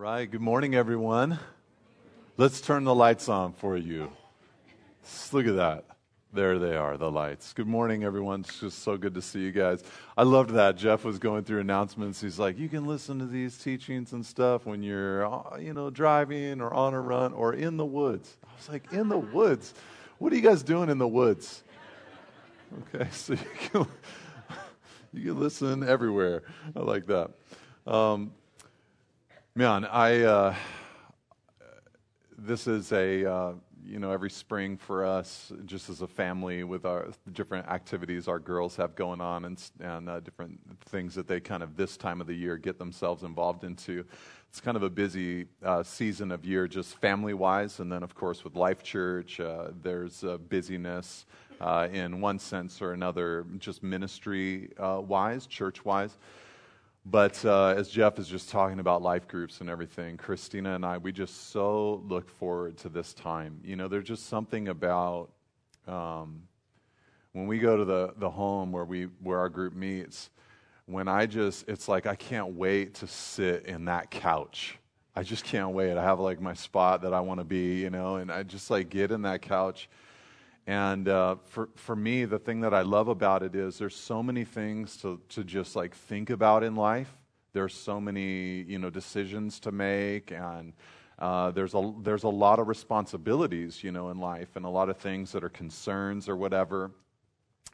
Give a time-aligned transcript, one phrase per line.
[0.00, 0.30] right.
[0.30, 1.38] Good morning, everyone.
[2.38, 4.10] Let's turn the lights on for you.
[5.30, 5.84] Look at that.
[6.32, 7.52] There they are, the lights.
[7.52, 8.40] Good morning, everyone.
[8.40, 9.84] It's just so good to see you guys.
[10.16, 10.78] I loved that.
[10.78, 12.18] Jeff was going through announcements.
[12.18, 15.90] He's like, you can listen to these teachings and stuff when you're, uh, you know,
[15.90, 18.38] driving or on a run or in the woods.
[18.42, 19.74] I was like, in the woods?
[20.16, 21.62] What are you guys doing in the woods?
[22.94, 23.86] Okay, so you can,
[25.12, 26.44] you can listen everywhere.
[26.74, 27.32] I like that.
[27.86, 28.32] Um,
[29.60, 30.54] Man, I uh,
[32.38, 33.52] this is a uh,
[33.84, 38.38] you know every spring for us, just as a family, with our different activities our
[38.38, 42.22] girls have going on and and uh, different things that they kind of this time
[42.22, 44.02] of the year get themselves involved into.
[44.48, 48.14] It's kind of a busy uh, season of year, just family wise, and then of
[48.14, 51.26] course with Life Church, uh, there's busyness
[51.60, 56.16] uh, in one sense or another, just ministry wise, church wise.
[57.06, 60.98] But uh, as Jeff is just talking about life groups and everything, Christina and I,
[60.98, 63.58] we just so look forward to this time.
[63.64, 65.30] You know, there's just something about
[65.88, 66.42] um,
[67.32, 70.30] when we go to the, the home where, we, where our group meets,
[70.86, 74.78] when I just, it's like I can't wait to sit in that couch.
[75.16, 75.96] I just can't wait.
[75.96, 78.70] I have like my spot that I want to be, you know, and I just
[78.70, 79.88] like get in that couch
[80.70, 84.22] and uh, for, for me, the thing that I love about it is there's so
[84.22, 87.12] many things to, to just like think about in life.
[87.52, 90.72] There's so many, you know, decisions to make and
[91.18, 94.88] uh, there's, a, there's a lot of responsibilities, you know, in life and a lot
[94.88, 96.92] of things that are concerns or whatever.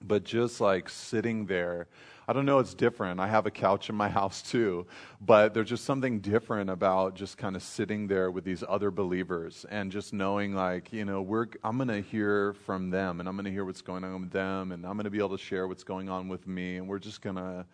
[0.03, 1.89] But just like sitting there
[2.29, 3.21] I don't know, it's different.
[3.21, 4.87] I have a couch in my house too,
[5.21, 9.65] but there's just something different about just kind of sitting there with these other believers
[9.71, 13.37] and just knowing, like, you know, we're, I'm going to hear from them and I'm
[13.37, 15.43] going to hear what's going on with them and I'm going to be able to
[15.43, 17.65] share what's going on with me and we're just going to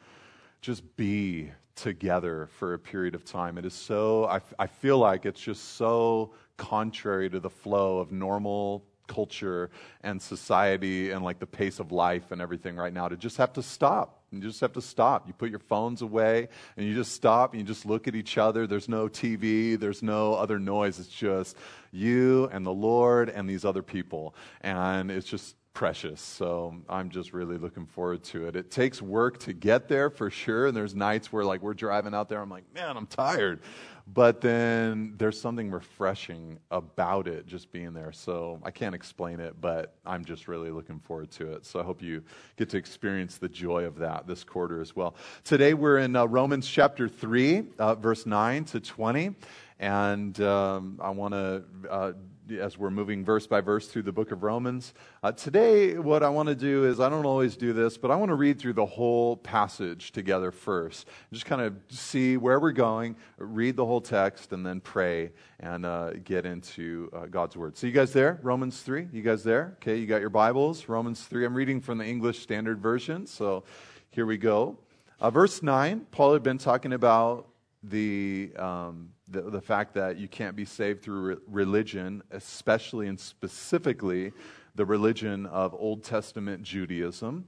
[0.61, 3.57] just be together for a period of time.
[3.57, 8.13] It is so, I, I feel like it's just so contrary to the flow of
[8.13, 9.71] normal culture
[10.03, 13.53] and society and like the pace of life and everything right now to just have
[13.53, 15.27] to stop you just have to stop.
[15.27, 18.39] You put your phones away and you just stop and you just look at each
[18.39, 18.67] other.
[18.67, 20.99] There's no TV, there's no other noise.
[20.99, 21.57] It's just
[21.93, 24.35] you and the Lord and these other people.
[24.63, 26.21] And it's just precious.
[26.21, 28.57] So I'm just really looking forward to it.
[28.57, 30.67] It takes work to get there for sure.
[30.67, 33.61] And there's nights where like we're driving out there, I'm like, man, I'm tired.
[34.07, 38.13] But then there's something refreshing about it just being there.
[38.13, 41.65] So I can't explain it, but I'm just really looking forward to it.
[41.65, 42.23] So I hope you
[42.57, 45.15] get to experience the joy of that this quarter as well.
[45.45, 49.35] Today we're in uh, Romans chapter 3, uh, verse 9 to 20.
[49.79, 52.13] And um, I want to uh,
[52.59, 54.95] as we're moving verse by verse through the book of Romans.
[55.23, 58.17] Uh, today, what I want to do is, I don't always do this, but I
[58.17, 61.07] want to read through the whole passage together first.
[61.33, 65.31] Just kind of see where we're going, read the whole text, and then pray
[65.61, 67.77] and uh, get into uh, God's word.
[67.77, 68.39] So, you guys there?
[68.43, 69.09] Romans 3?
[69.13, 69.77] You guys there?
[69.77, 70.89] Okay, you got your Bibles?
[70.89, 71.45] Romans 3.
[71.45, 73.65] I'm reading from the English Standard Version, so
[74.11, 74.79] here we go.
[75.21, 77.47] Uh, verse 9, Paul had been talking about
[77.83, 78.53] the.
[78.59, 84.33] Um, the, the fact that you can't be saved through re- religion, especially and specifically
[84.75, 87.47] the religion of Old Testament Judaism.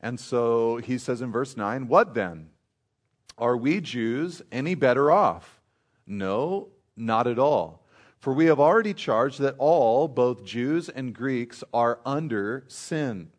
[0.00, 2.50] And so he says in verse 9, What then?
[3.38, 5.60] Are we Jews any better off?
[6.06, 7.86] No, not at all.
[8.18, 13.30] For we have already charged that all, both Jews and Greeks, are under sin.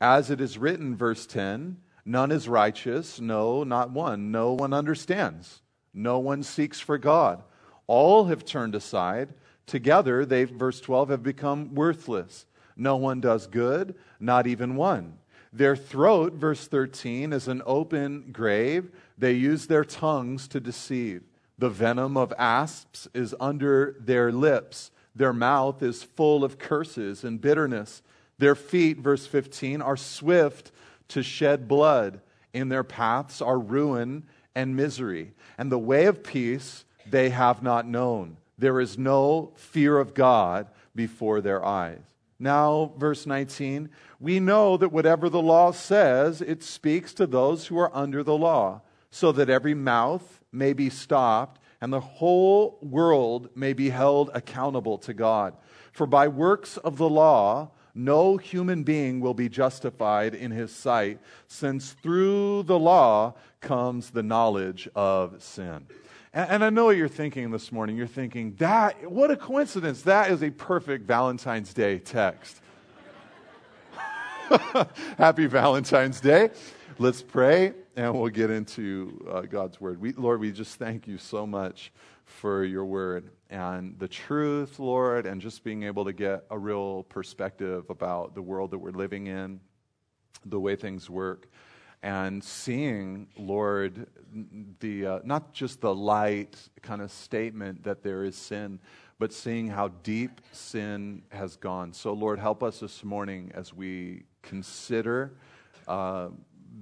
[0.00, 4.32] As it is written, verse 10, none is righteous, no, not one.
[4.32, 5.62] No one understands.
[5.94, 7.42] No one seeks for God.
[7.86, 9.30] All have turned aside.
[9.66, 12.46] Together, they, verse 12, have become worthless.
[12.76, 15.18] No one does good, not even one.
[15.52, 18.90] Their throat, verse 13, is an open grave.
[19.16, 21.22] They use their tongues to deceive.
[21.58, 24.90] The venom of asps is under their lips.
[25.14, 28.02] Their mouth is full of curses and bitterness.
[28.38, 30.72] Their feet, verse 15, are swift
[31.08, 32.20] to shed blood.
[32.52, 37.86] In their paths are ruin and misery, and the way of peace they have not
[37.86, 38.36] known.
[38.58, 42.00] There is no fear of God before their eyes.
[42.38, 43.90] Now, verse 19,
[44.20, 48.36] we know that whatever the law says, it speaks to those who are under the
[48.36, 54.30] law, so that every mouth may be stopped and the whole world may be held
[54.32, 55.54] accountable to God.
[55.92, 61.20] For by works of the law, no human being will be justified in his sight,
[61.46, 63.34] since through the law
[63.64, 65.86] comes the knowledge of sin.
[66.32, 67.96] And, and I know what you're thinking this morning.
[67.96, 70.02] You're thinking, that, what a coincidence.
[70.02, 72.60] That is a perfect Valentine's Day text.
[75.18, 76.50] Happy Valentine's Day.
[76.98, 80.00] Let's pray and we'll get into uh, God's word.
[80.00, 81.90] We, Lord, we just thank you so much
[82.24, 87.04] for your word and the truth, Lord, and just being able to get a real
[87.04, 89.60] perspective about the world that we're living in,
[90.44, 91.48] the way things work,
[92.04, 94.06] and seeing, Lord,
[94.80, 98.78] the uh, not just the light kind of statement that there is sin,
[99.18, 101.94] but seeing how deep sin has gone.
[101.94, 105.32] So, Lord, help us this morning as we consider
[105.88, 106.28] uh,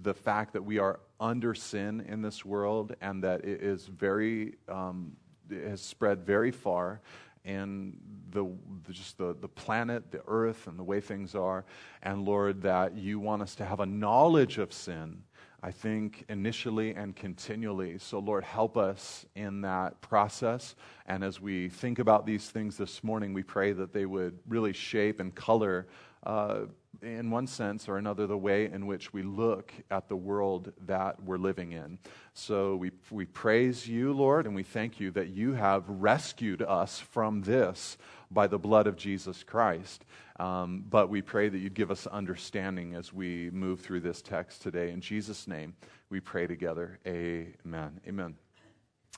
[0.02, 4.56] the fact that we are under sin in this world and that it is very
[4.68, 5.12] um,
[5.48, 7.00] has spread very far
[7.44, 7.96] and
[8.32, 8.50] the,
[8.90, 11.64] just the, the planet, the earth, and the way things are.
[12.02, 15.22] And Lord, that you want us to have a knowledge of sin,
[15.62, 17.98] I think, initially and continually.
[17.98, 20.74] So, Lord, help us in that process.
[21.06, 24.72] And as we think about these things this morning, we pray that they would really
[24.72, 25.86] shape and color.
[26.24, 26.66] Uh,
[27.02, 31.20] in one sense or another, the way in which we look at the world that
[31.22, 31.98] we're living in.
[32.32, 37.00] So we, we praise you, Lord, and we thank you that you have rescued us
[37.00, 37.98] from this
[38.30, 40.04] by the blood of Jesus Christ.
[40.38, 44.62] Um, but we pray that you'd give us understanding as we move through this text
[44.62, 44.90] today.
[44.90, 45.74] In Jesus' name,
[46.08, 46.98] we pray together.
[47.06, 48.00] Amen.
[48.06, 48.34] Amen.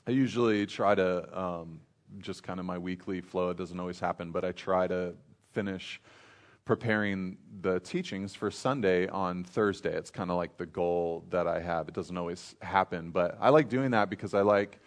[0.07, 1.79] I usually try to um,
[2.19, 3.49] just kind of my weekly flow.
[3.51, 5.13] It doesn't always happen, but I try to
[5.51, 6.01] finish
[6.65, 9.95] preparing the teachings for Sunday on Thursday.
[9.95, 11.87] It's kind of like the goal that I have.
[11.87, 14.79] It doesn't always happen, but I like doing that because I like,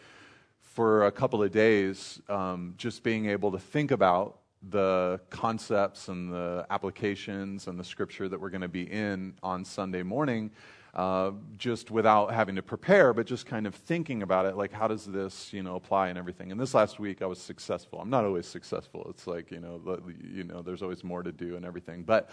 [0.61, 4.39] for a couple of days, um, just being able to think about
[4.71, 9.65] the concepts and the applications and the scripture that we're going to be in on
[9.65, 10.51] Sunday morning
[10.99, 14.89] uh, just without having to prepare, but just kind of thinking about it, like how
[14.89, 16.51] does this, you know, apply and everything.
[16.51, 18.01] And this last week I was successful.
[18.01, 19.07] I'm not always successful.
[19.09, 19.81] It's like you know,
[20.21, 22.03] you know, there's always more to do and everything.
[22.03, 22.31] But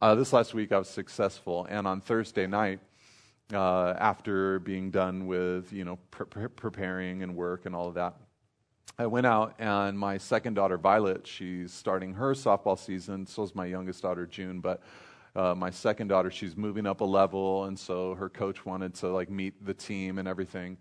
[0.00, 2.80] uh, this last week I was successful, and on Thursday night.
[3.52, 8.14] Uh, after being done with you know pre- preparing and work and all of that,
[8.98, 13.26] I went out and my second daughter Violet, she's starting her softball season.
[13.26, 14.82] So is my youngest daughter June, but
[15.36, 19.08] uh, my second daughter, she's moving up a level, and so her coach wanted to
[19.08, 20.76] like meet the team and everything.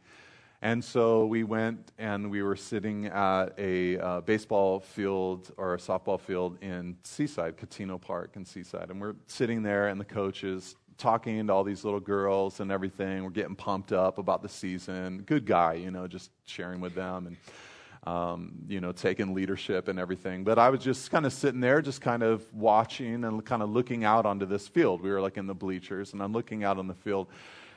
[0.62, 5.78] And so we went and we were sitting at a uh, baseball field or a
[5.78, 8.90] softball field in Seaside, Cutino Park in Seaside.
[8.90, 12.72] And we're sitting there, and the coach is talking to all these little girls and
[12.72, 13.26] everything.
[13.26, 15.24] We're getting pumped up about the season.
[15.26, 17.28] Good guy, you know, just sharing with them.
[17.28, 17.38] And
[18.06, 20.44] um, you know, taking leadership and everything.
[20.44, 23.70] But I was just kind of sitting there, just kind of watching and kind of
[23.70, 25.02] looking out onto this field.
[25.02, 27.28] We were like in the bleachers, and I'm looking out on the field.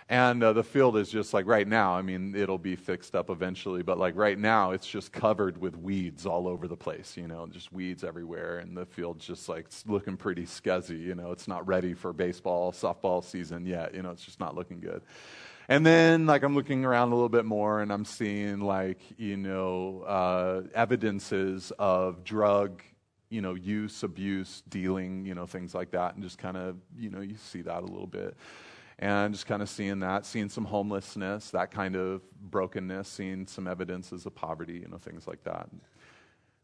[0.09, 3.29] And uh, the field is just like right now, I mean, it'll be fixed up
[3.29, 7.27] eventually, but like right now, it's just covered with weeds all over the place, you
[7.27, 8.59] know, just weeds everywhere.
[8.59, 12.71] And the field's just like looking pretty scuzzy, you know, it's not ready for baseball,
[12.71, 15.03] softball season yet, you know, it's just not looking good.
[15.69, 19.37] And then, like, I'm looking around a little bit more and I'm seeing, like, you
[19.37, 22.83] know, uh, evidences of drug,
[23.31, 26.15] you know, use, abuse, dealing, you know, things like that.
[26.15, 28.37] And just kind of, you know, you see that a little bit.
[28.99, 33.67] And just kind of seeing that, seeing some homelessness, that kind of brokenness, seeing some
[33.67, 35.69] evidences of poverty, you know, things like that.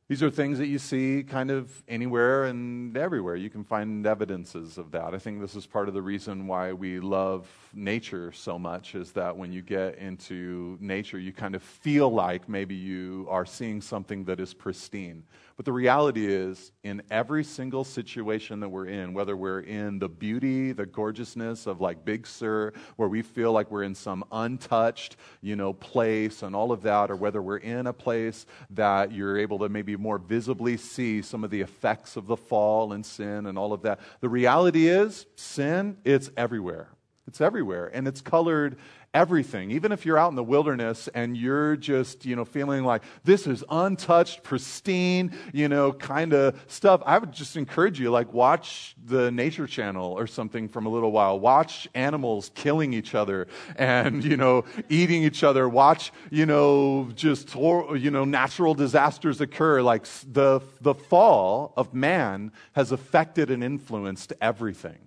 [0.09, 3.37] These are things that you see kind of anywhere and everywhere.
[3.37, 5.15] You can find evidences of that.
[5.15, 9.13] I think this is part of the reason why we love nature so much is
[9.13, 13.81] that when you get into nature, you kind of feel like maybe you are seeing
[13.81, 15.23] something that is pristine.
[15.56, 20.09] But the reality is, in every single situation that we're in, whether we're in the
[20.09, 25.17] beauty, the gorgeousness of like Big Sur, where we feel like we're in some untouched,
[25.41, 29.39] you know, place and all of that, or whether we're in a place that you're
[29.39, 33.46] able to maybe more visibly see some of the effects of the fall and sin
[33.46, 34.01] and all of that.
[34.20, 36.89] The reality is, sin, it's everywhere.
[37.26, 37.91] It's everywhere.
[37.93, 38.76] And it's colored
[39.14, 39.70] everything.
[39.70, 43.46] Even if you're out in the wilderness and you're just, you know, feeling like this
[43.46, 48.96] is untouched, pristine, you know, kind of stuff, I would just encourage you, like, watch
[49.05, 51.38] the Nature Channel or something from a little while.
[51.38, 55.69] Watch animals killing each other and, you know, eating each other.
[55.69, 59.82] Watch, you know, just, you know, natural disasters occur.
[59.82, 64.98] Like the, the fall of man has affected and influenced everything.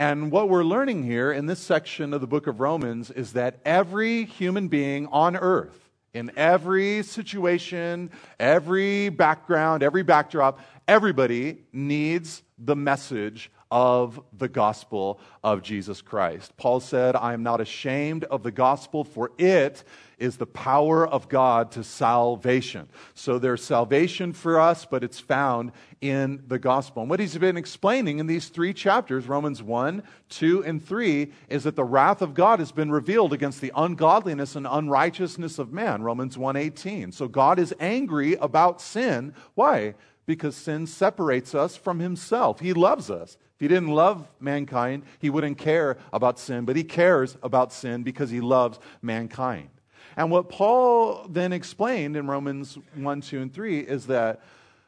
[0.00, 3.60] And what we're learning here in this section of the book of Romans is that
[3.66, 12.74] every human being on earth, in every situation, every background, every backdrop, everybody needs the
[12.74, 16.56] message of the gospel of Jesus Christ.
[16.56, 19.84] Paul said, I am not ashamed of the gospel, for it
[20.18, 22.88] is the power of God to salvation.
[23.14, 27.02] So there's salvation for us, but it's found in the gospel.
[27.02, 31.64] And what he's been explaining in these three chapters, Romans 1, 2, and 3, is
[31.64, 36.02] that the wrath of God has been revealed against the ungodliness and unrighteousness of man,
[36.02, 37.12] Romans 1:18.
[37.12, 39.34] So God is angry about sin.
[39.54, 39.94] Why?
[40.26, 42.60] Because sin separates us from himself.
[42.60, 43.38] He loves us.
[43.60, 48.02] If he didn't love mankind, he wouldn't care about sin, but he cares about sin
[48.02, 49.68] because he loves mankind.
[50.16, 54.40] And what Paul then explained in Romans 1, 2, and 3 is that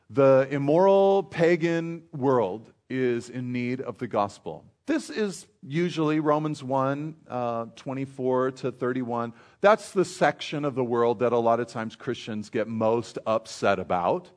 [0.09, 4.65] the immoral pagan world is in need of the gospel.
[4.87, 9.35] This is usually Romans 1, uh, 24 to 31.
[9.61, 13.79] That's the section of the world that a lot of times Christians get most upset
[13.79, 14.31] about.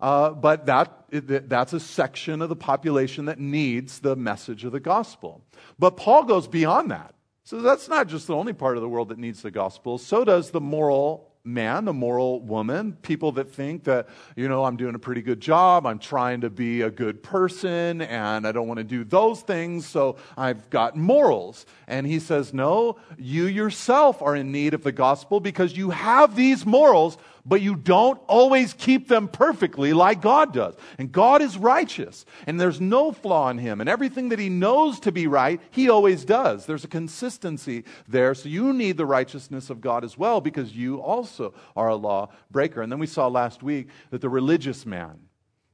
[0.00, 4.80] Uh, but that, that's a section of the population that needs the message of the
[4.80, 5.42] gospel.
[5.78, 7.14] But Paul goes beyond that.
[7.44, 9.98] So that's not just the only part of the world that needs the gospel.
[9.98, 14.76] So does the moral man, the moral woman, people that think that, you know, I'm
[14.76, 18.66] doing a pretty good job, I'm trying to be a good person, and I don't
[18.66, 21.64] want to do those things, so I've got morals.
[21.86, 26.34] And he says, No, you yourself are in need of the gospel because you have
[26.34, 30.74] these morals but you don't always keep them perfectly like God does.
[30.98, 33.80] And God is righteous, and there's no flaw in him.
[33.80, 36.66] And everything that he knows to be right, he always does.
[36.66, 38.34] There's a consistency there.
[38.34, 42.30] So you need the righteousness of God as well because you also are a law
[42.50, 42.82] breaker.
[42.82, 45.20] And then we saw last week that the religious man,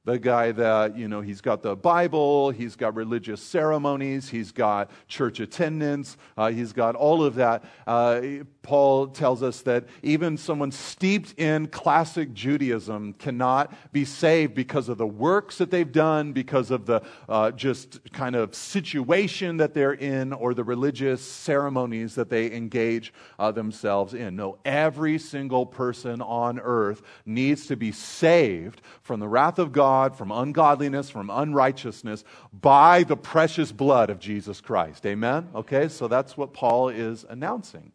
[0.04, 4.90] the guy that, you know, he's got the Bible, he's got religious ceremonies, he's got
[5.06, 7.64] church attendance, uh, he's got all of that.
[7.86, 8.20] Uh,
[8.62, 14.98] Paul tells us that even someone steeped in classic Judaism cannot be saved because of
[14.98, 19.92] the works that they've done, because of the uh, just kind of situation that they're
[19.92, 24.36] in, or the religious ceremonies that they engage uh, themselves in.
[24.36, 29.91] No, every single person on earth needs to be saved from the wrath of God,
[30.16, 35.06] from ungodliness, from unrighteousness by the precious blood of Jesus Christ.
[35.06, 35.48] Amen?
[35.54, 37.92] Okay, so that's what Paul is announcing.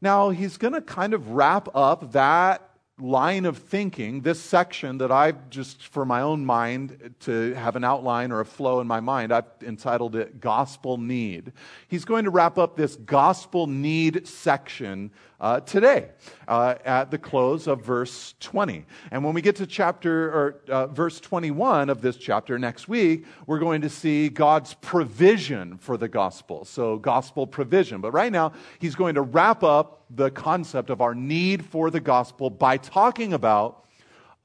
[0.00, 5.10] Now, he's going to kind of wrap up that line of thinking, this section that
[5.10, 9.00] I've just, for my own mind, to have an outline or a flow in my
[9.00, 11.52] mind, I've entitled it Gospel Need.
[11.88, 15.10] He's going to wrap up this Gospel Need section
[15.42, 16.08] uh, today
[16.46, 18.86] uh, at the close of verse 20.
[19.10, 23.26] And when we get to chapter or uh, verse 21 of this chapter next week,
[23.46, 26.64] we're going to see God's provision for the gospel.
[26.64, 28.00] So, gospel provision.
[28.00, 32.00] But right now, he's going to wrap up the concept of our need for the
[32.00, 33.84] gospel by talking about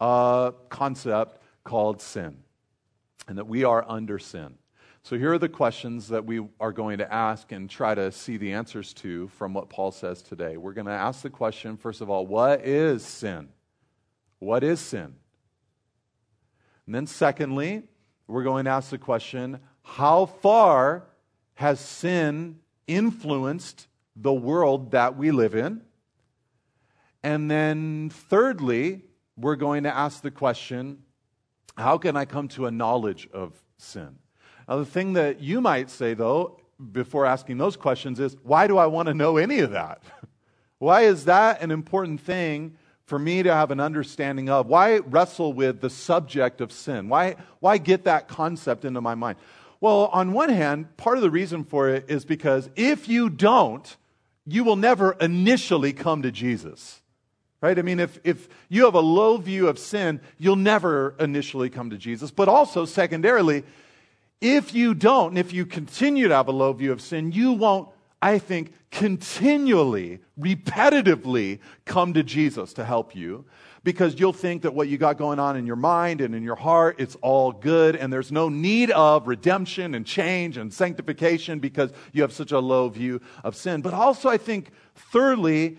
[0.02, 2.38] a concept called sin
[3.28, 4.56] and that we are under sin.
[5.08, 8.36] So, here are the questions that we are going to ask and try to see
[8.36, 10.58] the answers to from what Paul says today.
[10.58, 13.48] We're going to ask the question, first of all, what is sin?
[14.40, 15.16] What is sin?
[16.86, 17.84] And then, secondly,
[18.28, 21.06] we're going to ask the question, how far
[21.54, 25.84] has sin influenced the world that we live in?
[27.24, 29.04] And then, thirdly,
[29.38, 31.04] we're going to ask the question,
[31.78, 34.18] how can I come to a knowledge of sin?
[34.68, 36.60] Now, the thing that you might say, though,
[36.92, 40.02] before asking those questions is why do I want to know any of that?
[40.80, 44.68] why is that an important thing for me to have an understanding of?
[44.68, 47.10] Why wrestle with the subject of sin?
[47.10, 49.38] Why, why get that concept into my mind?
[49.80, 53.96] Well, on one hand, part of the reason for it is because if you don't,
[54.46, 57.02] you will never initially come to Jesus.
[57.62, 57.78] Right?
[57.78, 61.90] I mean, if, if you have a low view of sin, you'll never initially come
[61.90, 62.30] to Jesus.
[62.30, 63.64] But also, secondarily,
[64.42, 67.54] if you don't, and if you continue to have a low view of sin, you
[67.54, 67.90] won't,
[68.22, 73.46] I think, continually, repetitively come to Jesus to help you
[73.84, 76.56] because you'll think that what you got going on in your mind and in your
[76.56, 81.92] heart, it's all good and there's no need of redemption and change and sanctification because
[82.12, 83.82] you have such a low view of sin.
[83.82, 85.78] But also, I think, thirdly,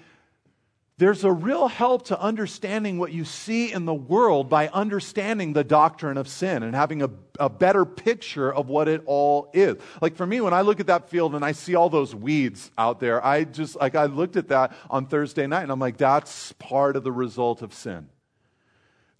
[0.99, 5.63] there's a real help to understanding what you see in the world by understanding the
[5.63, 9.77] doctrine of sin and having a, a, better picture of what it all is.
[10.03, 12.73] Like for me, when I look at that field and I see all those weeds
[12.77, 15.99] out there, I just, like, I looked at that on Thursday night and I'm like,
[15.99, 18.09] that's part of the result of sin.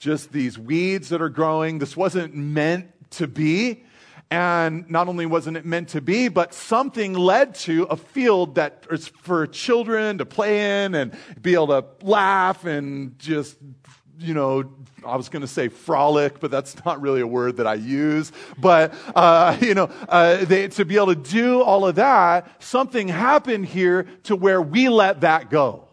[0.01, 1.79] Just these weeds that are growing.
[1.79, 3.85] This wasn't meant to be.
[4.31, 8.87] And not only wasn't it meant to be, but something led to a field that
[8.91, 13.57] is for children to play in and be able to laugh and just
[14.21, 14.73] you know,
[15.07, 18.33] I was going to say frolic, but that's not really a word that I use.
[18.59, 23.09] But, uh, you know, uh, they, to be able to do all of that, something
[23.09, 25.89] happened here to where we let that go.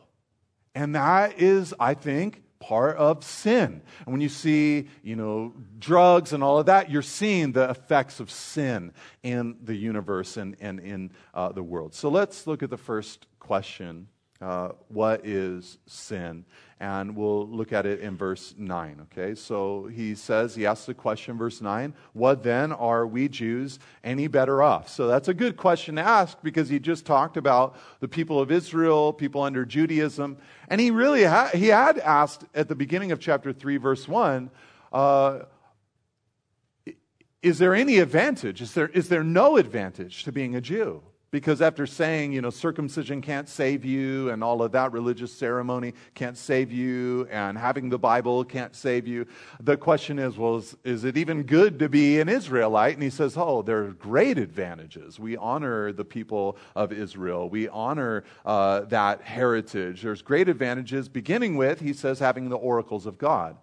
[0.73, 3.81] And that is, I think, part of sin.
[4.05, 8.19] And when you see, you know, drugs and all of that, you're seeing the effects
[8.19, 8.93] of sin
[9.24, 11.93] in the universe and, and in uh, the world.
[11.93, 14.07] So let's look at the first question
[14.45, 16.45] uh, what is sin?
[16.79, 19.33] And we'll look at it in verse 9, okay?
[19.33, 24.27] So he says, he asks the question, verse 9, what then are we Jews any
[24.27, 24.87] better off?
[24.87, 28.51] So that's a good question to ask because he just talked about the people of
[28.51, 30.37] Israel, people under Judaism.
[30.67, 34.51] And he really ha- he had asked at the beginning of chapter 3, verse 1,
[34.93, 35.39] uh,
[37.41, 38.61] is there any advantage?
[38.61, 41.01] Is there, is there no advantage to being a Jew?
[41.35, 45.93] Because after saying, you know, circumcision can't save you and all of that religious ceremony
[46.13, 49.27] can't save you and having the Bible can't save you,
[49.59, 52.93] the question is, well, is, is it even good to be an Israelite?
[52.93, 55.19] And he says, oh, there are great advantages.
[55.19, 60.03] We honor the people of Israel, we honor uh, that heritage.
[60.03, 63.57] There's great advantages, beginning with, he says, having the oracles of God.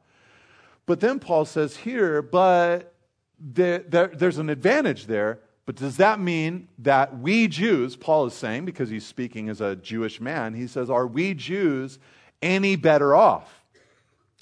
[0.85, 2.93] But then Paul says here, but
[3.41, 8.35] there, there, there's an advantage there but does that mean that we Jews, Paul is
[8.35, 11.99] saying, because he's speaking as a Jewish man, he says, are we Jews
[12.41, 13.65] any better off?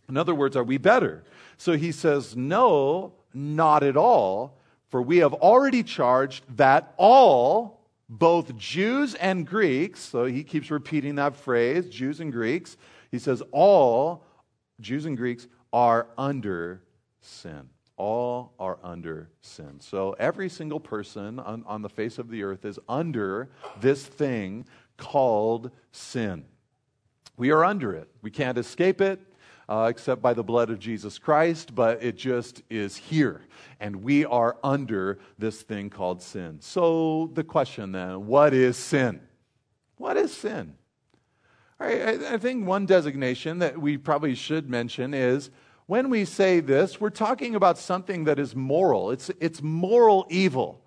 [0.08, 1.22] In other words, are we better?
[1.58, 4.58] So he says, no, not at all,
[4.88, 11.16] for we have already charged that all, both Jews and Greeks, so he keeps repeating
[11.16, 12.76] that phrase, Jews and Greeks,
[13.10, 14.24] he says, all
[14.80, 16.82] Jews and Greeks are under
[17.20, 17.68] sin
[18.00, 19.78] all are under sin.
[19.78, 24.64] So every single person on, on, the face of the earth is under this thing
[24.96, 26.46] called sin.
[27.36, 28.08] We are under it.
[28.22, 29.20] We can't escape it
[29.68, 33.42] uh, except by the blood of Jesus Christ, but it just is here.
[33.80, 36.56] And we are under this thing called sin.
[36.60, 39.20] So the question then what is sin?
[39.98, 40.74] What is sin?
[41.78, 45.50] All right, I, I think one designation that we probably should mention is
[45.90, 49.10] when we say this, we're talking about something that is moral.
[49.10, 50.80] It's, it's moral evil.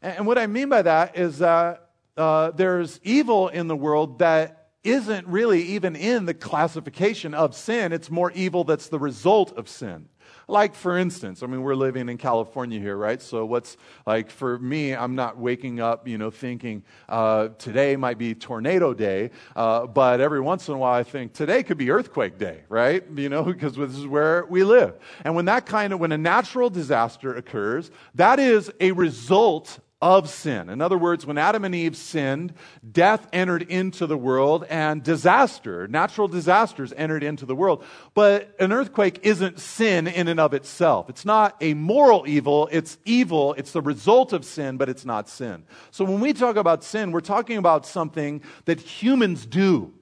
[0.00, 4.68] And what I mean by that is that uh, there's evil in the world that
[4.84, 7.92] isn't really even in the classification of sin.
[7.92, 10.08] It's more evil that's the result of sin.
[10.48, 13.20] Like, for instance, I mean, we're living in California here, right?
[13.20, 18.16] So, what's like for me, I'm not waking up, you know, thinking uh, today might
[18.16, 21.90] be tornado day, uh, but every once in a while I think today could be
[21.90, 23.04] earthquake day, right?
[23.26, 24.94] You know, because this is where we live.
[25.24, 30.28] And when that kind of, when a natural disaster occurs, that is a result of
[30.28, 30.68] sin.
[30.68, 32.52] In other words, when Adam and Eve sinned,
[32.92, 37.82] death entered into the world and disaster, natural disasters entered into the world.
[38.12, 41.08] But an earthquake isn't sin in and of itself.
[41.08, 45.30] It's not a moral evil, it's evil, it's the result of sin, but it's not
[45.30, 45.64] sin.
[45.90, 49.94] So when we talk about sin, we're talking about something that humans do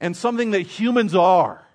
[0.00, 1.66] and something that humans are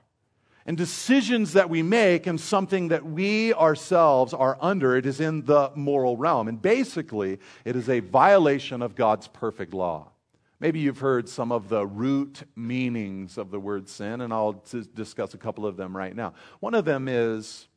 [0.68, 4.98] and decisions that we make and something that we ourselves are under.
[4.98, 6.50] It is in the moral realm.
[6.50, 10.12] And basically, it is a violation of God's perfect law.
[10.60, 14.62] Maybe you've heard some of the root meanings of the word sin, and I'll
[14.94, 16.34] discuss a couple of them right now.
[16.60, 17.68] One of them is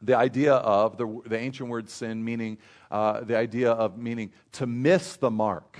[0.00, 2.58] the idea of the, the ancient word sin, meaning
[2.90, 5.78] uh, the idea of meaning to miss the mark.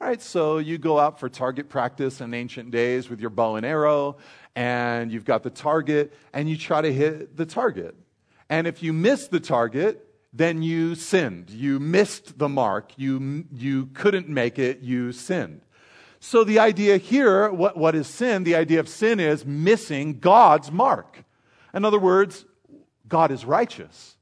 [0.00, 3.56] All right, so you go out for target practice in ancient days with your bow
[3.56, 4.18] and arrow,
[4.58, 7.94] and you've got the target, and you try to hit the target.
[8.50, 11.48] And if you miss the target, then you sinned.
[11.48, 12.90] You missed the mark.
[12.96, 14.80] You, you couldn't make it.
[14.80, 15.60] You sinned.
[16.18, 18.42] So the idea here, what, what is sin?
[18.42, 21.22] The idea of sin is missing God's mark.
[21.72, 22.44] In other words,
[23.06, 24.16] God is righteous.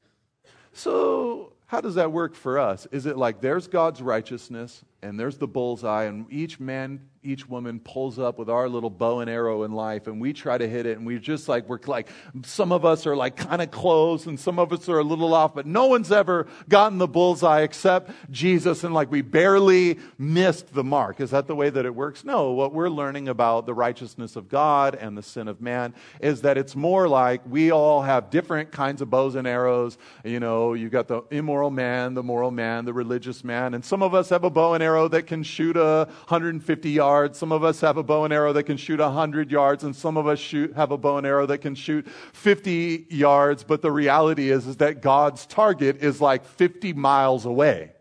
[0.71, 2.85] So how does that work for us?
[2.91, 7.79] Is it like there's God's righteousness and there's the bullseye, and each man each woman
[7.79, 10.85] pulls up with our little bow and arrow in life and we try to hit
[10.85, 12.07] it and we're just like we're like
[12.43, 15.33] some of us are like kind of close and some of us are a little
[15.33, 20.73] off but no one's ever gotten the bullseye except jesus and like we barely missed
[20.73, 21.19] the mark.
[21.19, 22.23] Is that the way that it works?
[22.23, 22.51] No.
[22.51, 26.57] What we're learning about the righteousness of god and the sin of man is that
[26.57, 29.97] it's more like we all have different kinds of bows and arrows.
[30.23, 34.01] You know you've got the immoral man the moral man the religious man and some
[34.01, 37.37] of us have a bow and arrow that can shoot a 150 yards yards.
[37.37, 40.17] Some of us have a bow and arrow that can shoot 100 yards, and some
[40.17, 43.63] of us shoot, have a bow and arrow that can shoot 50 yards.
[43.63, 47.93] But the reality is, is that God's target is like 50 miles away.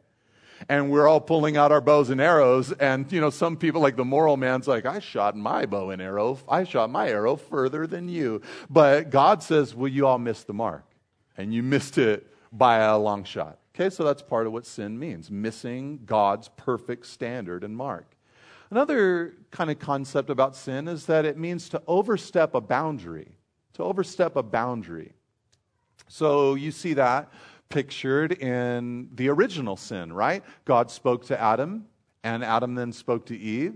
[0.68, 2.72] and we're all pulling out our bows and arrows.
[2.72, 6.02] And, you know, some people, like the moral man's like, I shot my bow and
[6.02, 6.38] arrow.
[6.48, 8.42] I shot my arrow further than you.
[8.68, 10.84] But God says, well, you all missed the mark.
[11.36, 13.58] And you missed it by a long shot.
[13.74, 18.15] Okay, so that's part of what sin means missing God's perfect standard and mark.
[18.70, 23.28] Another kind of concept about sin is that it means to overstep a boundary.
[23.74, 25.12] To overstep a boundary.
[26.08, 27.30] So you see that
[27.68, 30.42] pictured in the original sin, right?
[30.64, 31.86] God spoke to Adam,
[32.22, 33.74] and Adam then spoke to Eve,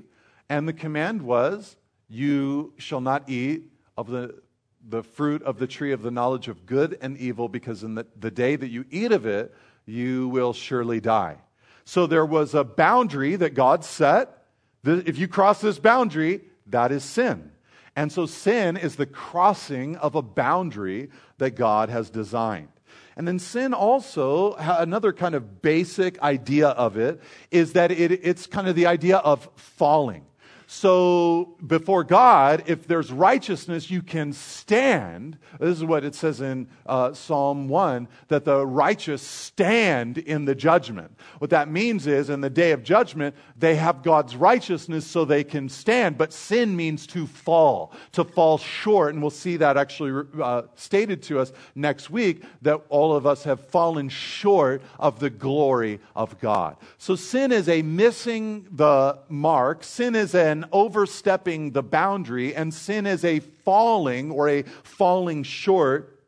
[0.49, 1.77] and the command was,
[2.09, 3.65] You shall not eat
[3.97, 4.41] of the,
[4.89, 8.07] the fruit of the tree of the knowledge of good and evil, because in the,
[8.19, 9.55] the day that you eat of it,
[9.87, 11.37] you will surely die.
[11.85, 14.40] So there was a boundary that God set.
[14.85, 17.51] If you cross this boundary, that is sin.
[17.97, 22.69] And so sin is the crossing of a boundary that God has designed.
[23.17, 28.47] And then sin also, another kind of basic idea of it is that it, it's
[28.47, 30.25] kind of the idea of falling.
[30.73, 35.37] So before God, if there's righteousness, you can stand.
[35.59, 40.55] This is what it says in uh, Psalm 1 that the righteous stand in the
[40.55, 41.11] judgment.
[41.39, 45.43] What that means is, in the day of judgment, they have God's righteousness so they
[45.43, 46.17] can stand.
[46.17, 49.13] But sin means to fall, to fall short.
[49.13, 53.43] And we'll see that actually uh, stated to us next week that all of us
[53.43, 56.77] have fallen short of the glory of God.
[56.97, 63.07] So sin is a missing the mark, sin is an overstepping the boundary, and sin
[63.07, 66.25] is a falling or a falling short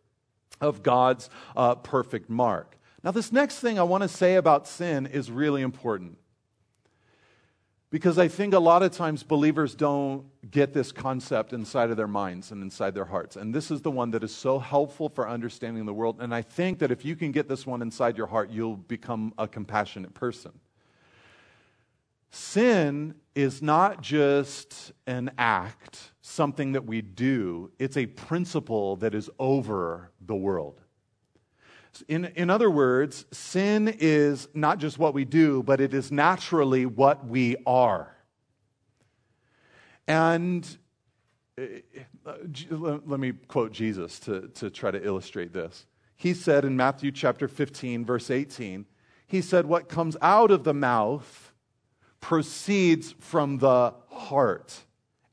[0.61, 2.77] of God's uh, perfect mark.
[3.03, 6.19] Now, this next thing I want to say about sin is really important.
[7.91, 12.09] Because I think a lot of times believers don't get this concept inside of their
[12.09, 13.37] minds and inside their hearts.
[13.37, 16.17] And this is the one that is so helpful for understanding the world.
[16.19, 19.35] And I think that if you can get this one inside your heart, you'll become
[19.37, 20.53] a compassionate person.
[22.31, 29.31] Sin is not just an act, something that we do, it's a principle that is
[29.39, 30.81] over the world.
[32.09, 36.87] In, in other words, sin is not just what we do, but it is naturally
[36.87, 38.17] what we are.
[40.07, 40.67] And
[41.59, 41.65] uh,
[42.25, 45.87] let me quote Jesus to, to try to illustrate this.
[46.17, 48.87] He said in Matthew chapter 15, verse 18,
[49.27, 51.52] He said, What comes out of the mouth
[52.23, 54.85] proceeds from the heart,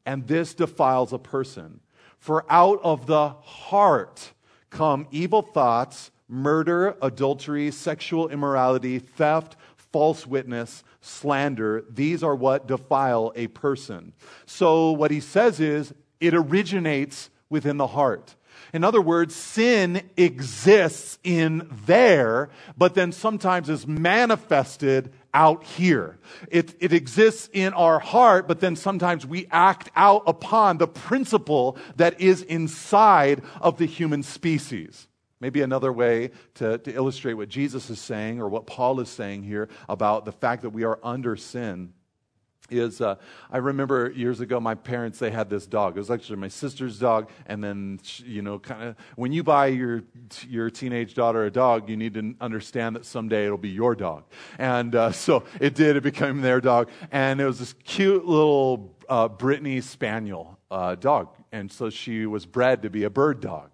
[0.06, 1.80] and this defiles a person.
[2.18, 4.34] For out of the heart
[4.70, 11.86] come evil thoughts, murder, adultery, sexual immorality, theft, false witness, slander.
[11.90, 14.14] These are what defile a person.
[14.46, 18.36] So, what he says is, it originates within the heart.
[18.74, 26.18] In other words, sin exists in there, but then sometimes is manifested out here.
[26.50, 31.78] It, it exists in our heart, but then sometimes we act out upon the principle
[31.98, 35.08] that is inside of the human species.
[35.42, 39.44] Maybe another way to, to illustrate what Jesus is saying or what Paul is saying
[39.44, 41.94] here about the fact that we are under sin
[42.72, 43.16] is uh,
[43.52, 45.98] I remember years ago my parents they had this dog.
[45.98, 49.68] It was actually my sister's dog, and then you know, kind of when you buy
[49.68, 50.04] your
[50.48, 54.24] your teenage daughter a dog, you need to understand that someday it'll be your dog.
[54.58, 55.96] And uh, so it did.
[55.96, 61.30] It became their dog, and it was this cute little uh, Brittany Spaniel uh, dog,
[61.52, 63.72] and so she was bred to be a bird dog.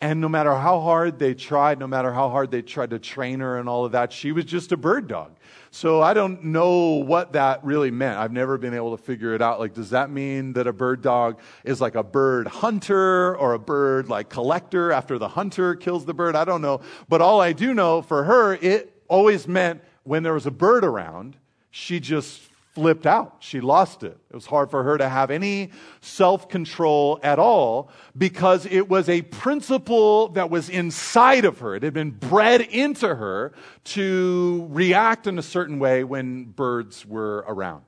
[0.00, 3.40] And no matter how hard they tried, no matter how hard they tried to train
[3.40, 5.36] her and all of that, she was just a bird dog.
[5.70, 8.18] So I don't know what that really meant.
[8.18, 9.58] I've never been able to figure it out.
[9.58, 13.58] Like, does that mean that a bird dog is like a bird hunter or a
[13.58, 16.36] bird like collector after the hunter kills the bird?
[16.36, 16.80] I don't know.
[17.08, 20.84] But all I do know for her, it always meant when there was a bird
[20.84, 21.36] around,
[21.70, 22.40] she just
[22.74, 23.36] flipped out.
[23.38, 24.18] She lost it.
[24.30, 29.08] It was hard for her to have any self control at all because it was
[29.08, 31.76] a principle that was inside of her.
[31.76, 33.52] It had been bred into her
[33.84, 37.84] to react in a certain way when birds were around.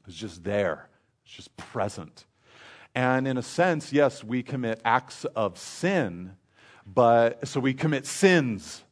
[0.00, 0.88] It was just there,
[1.24, 2.24] it's just present.
[2.94, 6.32] And in a sense, yes, we commit acts of sin,
[6.86, 8.82] but so we commit sins,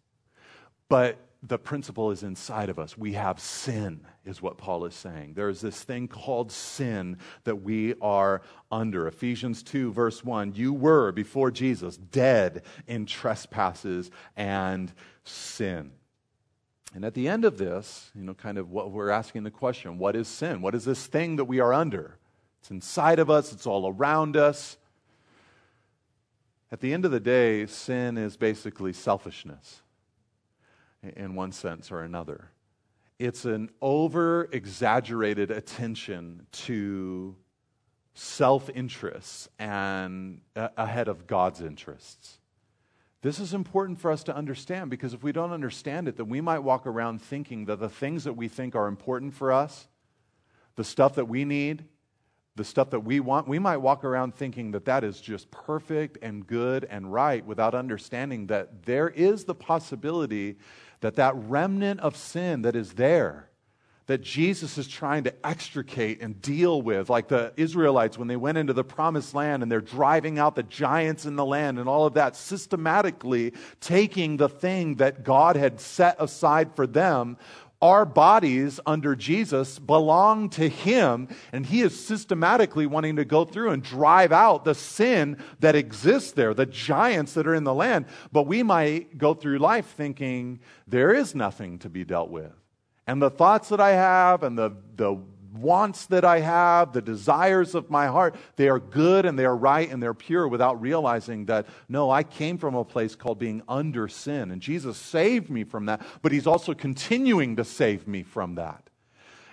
[0.89, 1.17] but
[1.47, 2.99] the principle is inside of us.
[2.99, 5.35] We have sin, is what Paul is saying.
[5.35, 9.07] There is this thing called sin that we are under.
[9.07, 14.93] Ephesians 2, verse 1 You were, before Jesus, dead in trespasses and
[15.25, 15.93] sin.
[16.95, 19.99] And at the end of this, you know, kind of what we're asking the question
[19.99, 20.63] what is sin?
[20.63, 22.19] What is this thing that we are under?
[22.61, 24.79] It's inside of us, it's all around us.
[26.73, 29.83] At the end of the day, sin is basically selfishness
[31.17, 32.51] in one sense or another.
[33.19, 37.35] it's an over exaggerated attention to
[38.15, 42.39] self interests and uh, ahead of God's interests.
[43.23, 46.41] This is important for us to understand because if we don't understand it, then we
[46.41, 49.89] might walk around thinking that the things that we think are important for us,
[50.77, 51.85] the stuff that we need,
[52.55, 56.19] the stuff that we want, we might walk around thinking that that is just perfect
[56.23, 60.57] and good and right without understanding that there is the possibility
[61.01, 63.47] that that remnant of sin that is there
[64.07, 68.57] that Jesus is trying to extricate and deal with, like the Israelites when they went
[68.57, 72.07] into the promised land and they're driving out the giants in the land and all
[72.07, 77.37] of that, systematically taking the thing that God had set aside for them.
[77.83, 83.71] Our bodies under Jesus belong to Him, and He is systematically wanting to go through
[83.71, 88.07] and drive out the sin that exists there, the giants that are in the land.
[88.33, 92.53] But we might go through life thinking there is nothing to be dealt with
[93.07, 95.17] and the thoughts that I have and the, the
[95.59, 99.57] wants that I have, the desires of my heart, they are good and they are
[99.57, 103.63] right and they're pure without realizing that, no, I came from a place called being
[103.69, 104.51] under sin.
[104.51, 108.91] And Jesus saved me from that, but He's also continuing to save me from that.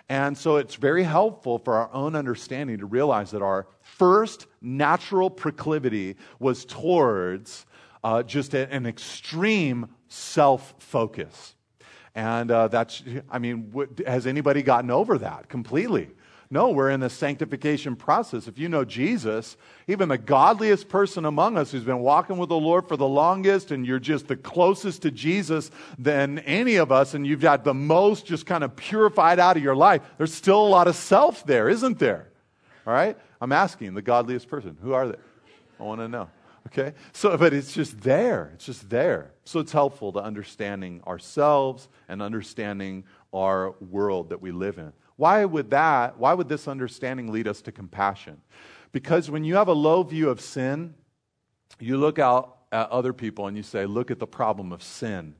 [0.09, 5.29] And so it's very helpful for our own understanding to realize that our first natural
[5.29, 7.65] proclivity was towards
[8.03, 11.55] uh, just a, an extreme self focus.
[12.15, 16.09] And uh, that's, I mean, what, has anybody gotten over that completely?
[16.51, 18.47] No, we're in the sanctification process.
[18.47, 22.59] If you know Jesus, even the godliest person among us who's been walking with the
[22.59, 27.15] Lord for the longest, and you're just the closest to Jesus than any of us,
[27.15, 30.61] and you've got the most just kind of purified out of your life, there's still
[30.61, 32.27] a lot of self there, isn't there?
[32.85, 33.17] All right?
[33.41, 35.17] I'm asking the godliest person, who are they?
[35.79, 36.29] I want to know.
[36.67, 36.93] Okay?
[37.11, 38.51] So, but it's just there.
[38.53, 39.31] It's just there.
[39.45, 44.93] So it's helpful to understanding ourselves and understanding our world that we live in.
[45.15, 48.41] Why would that, why would this understanding lead us to compassion?
[48.91, 50.95] Because when you have a low view of sin,
[51.79, 55.35] you look out at other people and you say, look at the problem of sin.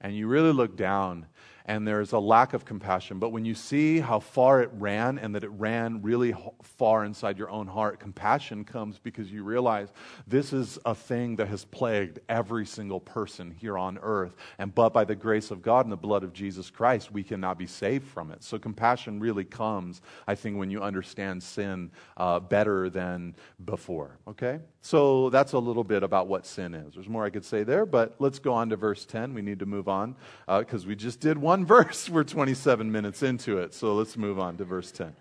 [0.00, 1.26] And you really look down
[1.68, 3.18] and there's a lack of compassion.
[3.18, 7.36] But when you see how far it ran and that it ran really far inside
[7.36, 9.92] your own heart, compassion comes because you realize
[10.26, 14.34] this is a thing that has plagued every single person here on earth.
[14.58, 17.58] And but by the grace of God and the blood of Jesus Christ, we cannot
[17.58, 18.42] be saved from it.
[18.42, 24.16] So compassion really comes, I think, when you understand sin uh, better than before.
[24.26, 24.60] Okay?
[24.80, 26.94] So that's a little bit about what sin is.
[26.94, 29.34] There's more I could say there, but let's go on to verse 10.
[29.34, 32.08] We need to move on because uh, we just did one verse.
[32.08, 33.74] We're 27 minutes into it.
[33.74, 35.14] So let's move on to verse 10.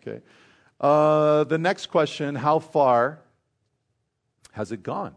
[0.00, 0.20] Okay.
[0.80, 3.20] Uh, the next question how far
[4.52, 5.14] has it gone?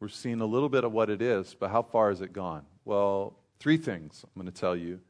[0.00, 2.66] We're seeing a little bit of what it is, but how far has it gone?
[2.84, 5.00] Well, three things I'm going to tell you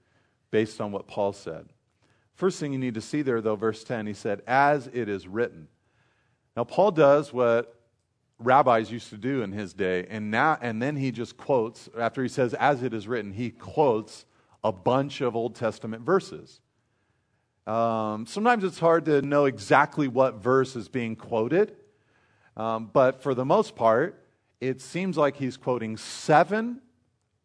[0.51, 1.66] based on what Paul said.
[2.35, 5.27] First thing you need to see there, though, verse 10, he said, as it is
[5.27, 5.68] written.
[6.57, 7.83] Now, Paul does what
[8.38, 10.07] rabbis used to do in his day.
[10.09, 13.51] And, now, and then he just quotes, after he says, as it is written, he
[13.51, 14.25] quotes
[14.64, 16.61] a bunch of Old Testament verses.
[17.66, 21.77] Um, sometimes it's hard to know exactly what verse is being quoted,
[22.57, 24.27] um, but for the most part,
[24.61, 26.81] it seems like he's quoting seven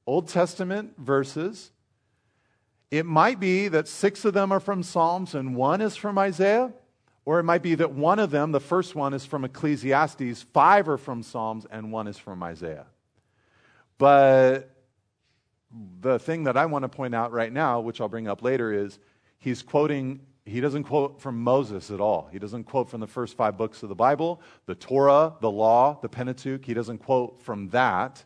[0.06, 1.71] Old Testament verses.
[2.89, 6.71] It might be that six of them are from Psalms and one is from Isaiah.
[7.27, 10.88] Or it might be that one of them, the first one, is from Ecclesiastes, five
[10.88, 12.86] are from Psalms, and one is from Isaiah.
[13.97, 14.77] But
[16.02, 18.72] the thing that I want to point out right now, which I'll bring up later,
[18.74, 19.00] is
[19.40, 22.30] he's quoting, he doesn't quote from Moses at all.
[22.32, 26.00] He doesn't quote from the first five books of the Bible, the Torah, the law,
[26.02, 26.63] the Pentateuch.
[26.63, 28.24] He doesn't quote from that.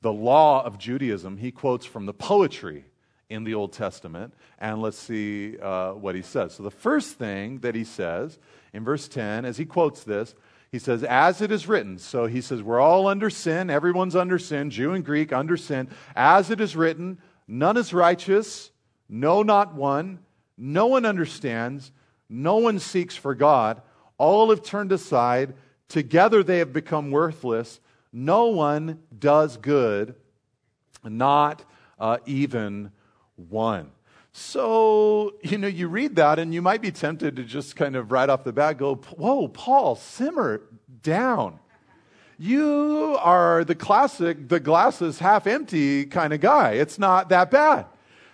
[0.00, 2.84] The law of Judaism, he quotes from the poetry
[3.30, 4.34] in the Old Testament.
[4.58, 6.54] And let's see uh, what he says.
[6.54, 8.38] So, the first thing that he says
[8.72, 10.34] in verse 10, as he quotes this,
[10.72, 11.98] he says, As it is written.
[11.98, 13.70] So he says, We're all under sin.
[13.70, 15.88] Everyone's under sin, Jew and Greek under sin.
[16.16, 18.72] As it is written, none is righteous,
[19.08, 20.20] no, not one.
[20.56, 21.92] No one understands.
[22.28, 23.82] No one seeks for God.
[24.16, 25.54] All have turned aside.
[25.88, 27.78] Together they have become worthless.
[28.10, 30.14] No one does good,
[31.04, 31.64] not
[31.98, 32.92] uh, even
[33.36, 33.90] one.
[34.34, 38.10] So, you know, you read that and you might be tempted to just kind of
[38.10, 40.62] right off the bat go, Whoa, Paul, simmer
[41.02, 41.58] down.
[42.38, 46.72] You are the classic, the glass is half empty kind of guy.
[46.72, 47.86] It's not that bad.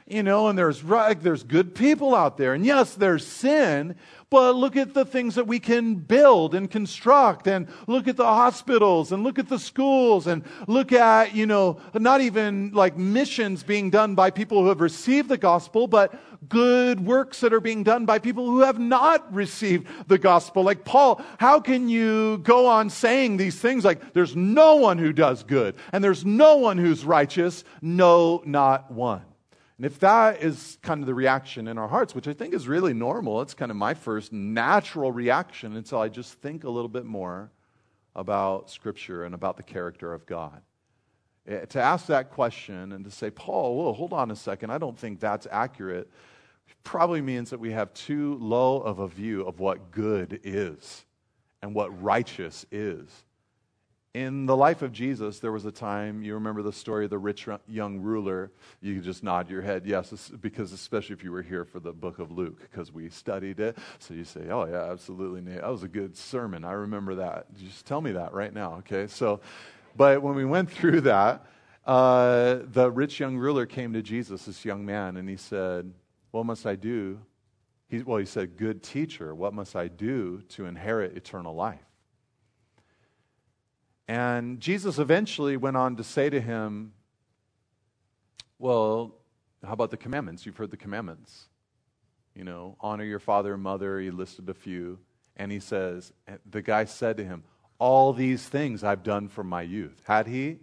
[0.06, 0.82] you know, and there's,
[1.20, 2.54] there's good people out there.
[2.54, 3.96] And yes, there's sin,
[4.30, 8.24] but look at the things that we can build and construct and look at the
[8.24, 13.62] hospitals and look at the schools and look at, you know, not even like missions
[13.62, 16.14] being done by people who have received the gospel, but
[16.48, 20.62] good works that are being done by people who have not received the gospel.
[20.62, 25.12] Like Paul, how can you go on saying these things like there's no one who
[25.12, 27.64] does good and there's no one who's righteous?
[27.80, 29.22] No, not one.
[29.78, 32.66] And if that is kind of the reaction in our hearts, which I think is
[32.66, 36.88] really normal, it's kind of my first natural reaction until I just think a little
[36.88, 37.52] bit more
[38.16, 40.62] about Scripture and about the character of God.
[41.46, 44.78] Eh, to ask that question and to say, Paul, whoa, hold on a second, I
[44.78, 46.10] don't think that's accurate,
[46.82, 51.04] probably means that we have too low of a view of what good is
[51.62, 53.24] and what righteous is.
[54.14, 57.18] In the life of Jesus, there was a time, you remember the story of the
[57.18, 58.51] rich young ruler.
[58.81, 62.18] You just nod your head, yes, because especially if you were here for the book
[62.18, 63.77] of Luke, because we studied it.
[63.99, 65.42] So you say, oh, yeah, absolutely.
[65.53, 66.64] That was a good sermon.
[66.64, 67.55] I remember that.
[67.55, 69.09] Just tell me that right now, okay?
[69.09, 69.40] So,
[69.94, 71.47] but when we went through that,
[71.87, 75.92] uh, the rich young ruler came to Jesus, this young man, and he said,
[76.31, 77.21] What must I do?
[77.88, 81.88] He, well, he said, Good teacher, what must I do to inherit eternal life?
[84.09, 86.92] And Jesus eventually went on to say to him,
[88.59, 89.14] Well,
[89.62, 90.47] how about the commandments?
[90.47, 91.49] You've heard the commandments.
[92.35, 94.01] You know, honor your father and mother.
[94.01, 94.99] He listed a few.
[95.37, 96.12] And he says,
[96.49, 97.44] The guy said to him,
[97.79, 100.01] All these things I've done from my youth.
[100.05, 100.61] Had he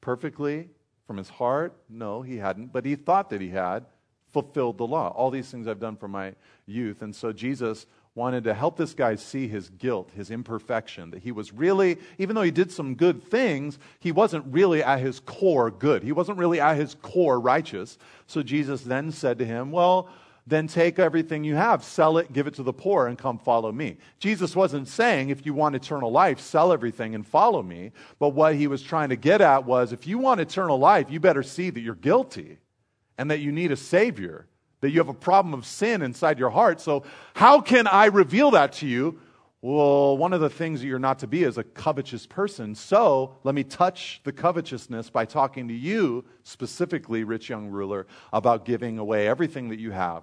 [0.00, 0.68] perfectly
[1.06, 1.80] from his heart?
[1.88, 2.72] No, he hadn't.
[2.72, 3.86] But he thought that he had
[4.32, 5.08] fulfilled the law.
[5.08, 6.34] All these things I've done from my
[6.66, 7.02] youth.
[7.02, 7.86] And so Jesus
[8.18, 12.34] wanted to help this guy see his guilt, his imperfection, that he was really, even
[12.34, 16.02] though he did some good things, he wasn't really at his core good.
[16.02, 17.96] He wasn't really at his core righteous.
[18.26, 20.08] So Jesus then said to him, Well,
[20.48, 23.70] then take everything you have, sell it, give it to the poor, and come follow
[23.70, 23.98] me.
[24.18, 27.92] Jesus wasn't saying, if you want eternal life, sell everything and follow me.
[28.18, 31.20] But what he was trying to get at was, if you want eternal life, you
[31.20, 32.58] better see that you're guilty
[33.18, 34.46] and that you need a Savior
[34.80, 36.80] that you have a problem of sin inside your heart.
[36.80, 39.20] So, how can I reveal that to you?
[39.60, 42.74] Well, one of the things that you're not to be is a covetous person.
[42.74, 48.64] So, let me touch the covetousness by talking to you, specifically, rich young ruler, about
[48.64, 50.22] giving away everything that you have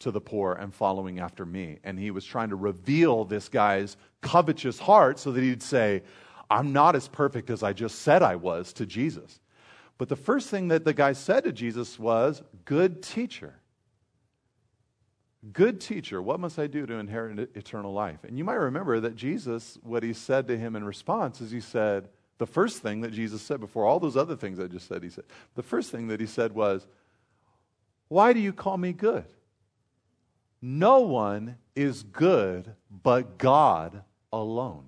[0.00, 1.78] to the poor and following after me.
[1.82, 6.02] And he was trying to reveal this guy's covetous heart so that he'd say,
[6.50, 9.40] I'm not as perfect as I just said I was to Jesus.
[9.98, 13.54] But the first thing that the guy said to Jesus was, Good teacher.
[15.52, 18.24] Good teacher, what must I do to inherit eternal life?
[18.24, 21.60] And you might remember that Jesus, what he said to him in response is he
[21.60, 25.02] said, the first thing that Jesus said before all those other things I just said,
[25.02, 25.24] he said,
[25.54, 26.86] the first thing that he said was,
[28.08, 29.26] Why do you call me good?
[30.62, 34.86] No one is good but God alone.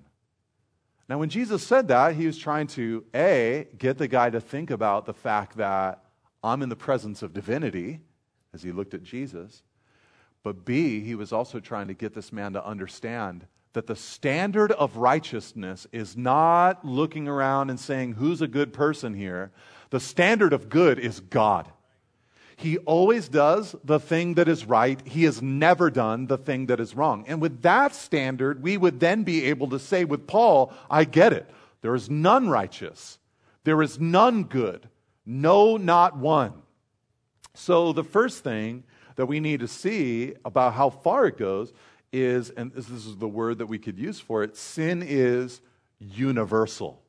[1.07, 4.71] Now, when Jesus said that, he was trying to, A, get the guy to think
[4.71, 6.05] about the fact that
[6.41, 7.99] I'm in the presence of divinity
[8.53, 9.61] as he looked at Jesus.
[10.43, 14.71] But B, he was also trying to get this man to understand that the standard
[14.71, 19.51] of righteousness is not looking around and saying, Who's a good person here?
[19.91, 21.67] The standard of good is God.
[22.57, 25.01] He always does the thing that is right.
[25.07, 27.25] He has never done the thing that is wrong.
[27.27, 31.33] And with that standard, we would then be able to say with Paul, I get
[31.33, 31.49] it.
[31.81, 33.17] There is none righteous.
[33.63, 34.87] There is none good.
[35.25, 36.53] No, not one.
[37.55, 38.83] So the first thing
[39.15, 41.73] that we need to see about how far it goes
[42.11, 45.61] is, and this is the word that we could use for it, sin is
[45.99, 47.01] universal.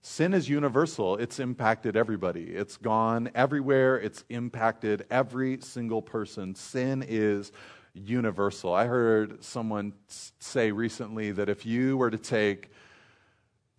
[0.00, 1.16] Sin is universal.
[1.16, 2.50] It's impacted everybody.
[2.50, 4.00] It's gone everywhere.
[4.00, 6.56] It's impacted every single person.
[6.56, 7.52] Sin is
[7.94, 8.74] universal.
[8.74, 12.70] I heard someone say recently that if you were to take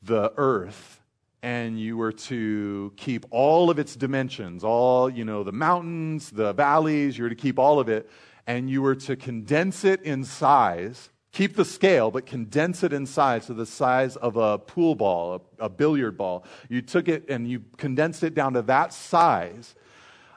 [0.02, 1.02] the earth
[1.44, 6.54] and you were to keep all of its dimensions, all, you know, the mountains, the
[6.54, 8.10] valleys, you were to keep all of it,
[8.48, 13.06] and you were to condense it in size, keep the scale, but condense it in
[13.06, 16.46] size to the size of a pool ball, a, a billiard ball.
[16.70, 19.76] You took it and you condensed it down to that size.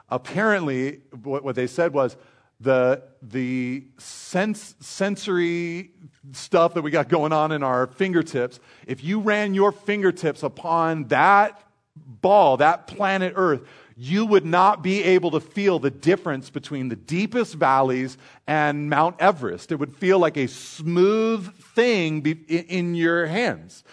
[0.09, 2.17] Apparently, what, what they said was,
[2.59, 5.91] the, the sense, sensory
[6.33, 11.05] stuff that we got going on in our fingertips, if you ran your fingertips upon
[11.05, 11.61] that
[11.95, 13.61] ball, that planet Earth,
[13.95, 19.15] you would not be able to feel the difference between the deepest valleys and Mount
[19.19, 19.71] Everest.
[19.71, 23.83] It would feel like a smooth thing in your hands.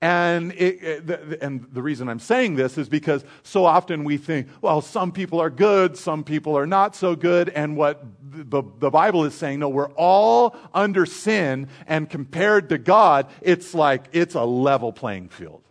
[0.00, 4.82] And, it, and the reason I'm saying this is because so often we think, well,
[4.82, 7.48] some people are good, some people are not so good.
[7.48, 11.68] And what the Bible is saying, no, we're all under sin.
[11.86, 15.62] And compared to God, it's like it's a level playing field.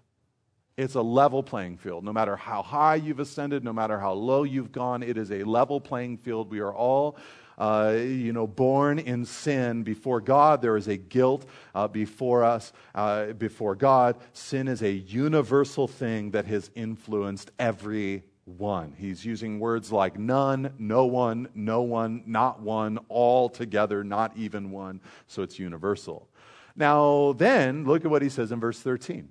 [0.75, 2.03] It's a level playing field.
[2.03, 5.43] No matter how high you've ascended, no matter how low you've gone, it is a
[5.43, 6.49] level playing field.
[6.49, 7.17] We are all
[7.57, 10.61] uh, you know, born in sin before God.
[10.61, 14.17] There is a guilt uh, before us, uh, before God.
[14.33, 18.93] Sin is a universal thing that has influenced every one.
[18.97, 24.71] He's using words like none, no one, no one, not one, all together, not even
[24.71, 25.01] one.
[25.27, 26.27] So it's universal.
[26.75, 29.29] Now, then, look at what he says in verse 13.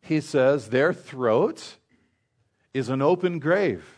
[0.00, 1.76] He says, Their throat
[2.72, 3.95] is an open grave.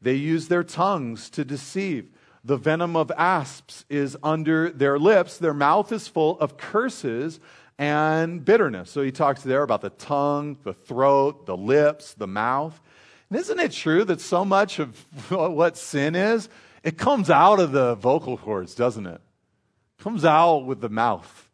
[0.00, 2.10] They use their tongues to deceive.
[2.44, 5.38] The venom of asps is under their lips.
[5.38, 7.40] Their mouth is full of curses
[7.78, 8.90] and bitterness.
[8.90, 12.80] So he talks there about the tongue, the throat, the lips, the mouth.
[13.28, 14.96] And isn't it true that so much of
[15.30, 16.48] what sin is,
[16.82, 19.20] it comes out of the vocal cords, doesn't it?
[19.98, 21.48] it comes out with the mouth.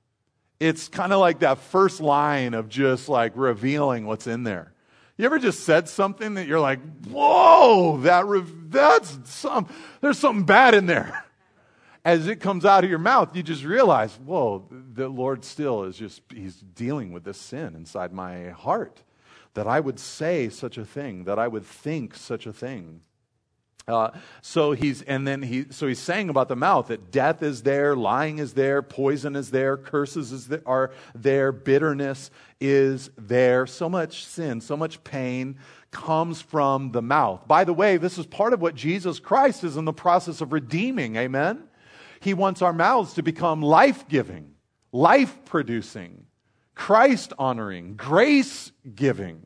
[0.60, 4.73] It's kind of like that first line of just like revealing what's in there.
[5.16, 8.24] You ever just said something that you're like, whoa, that
[8.70, 9.68] that's some,
[10.00, 11.24] there's something bad in there.
[12.04, 15.96] As it comes out of your mouth, you just realize, whoa, the Lord still is
[15.96, 19.02] just, he's dealing with this sin inside my heart.
[19.54, 23.00] That I would say such a thing, that I would think such a thing.
[23.86, 24.10] Uh,
[24.40, 27.94] so he's and then he so he's saying about the mouth that death is there,
[27.94, 32.30] lying is there, poison is there, curses is there, are there, bitterness
[32.60, 33.66] is there.
[33.66, 35.58] So much sin, so much pain
[35.90, 37.46] comes from the mouth.
[37.46, 40.52] By the way, this is part of what Jesus Christ is in the process of
[40.52, 41.16] redeeming.
[41.16, 41.64] Amen.
[42.20, 44.54] He wants our mouths to become life giving,
[44.92, 46.24] life producing,
[46.74, 49.44] Christ honoring, grace giving.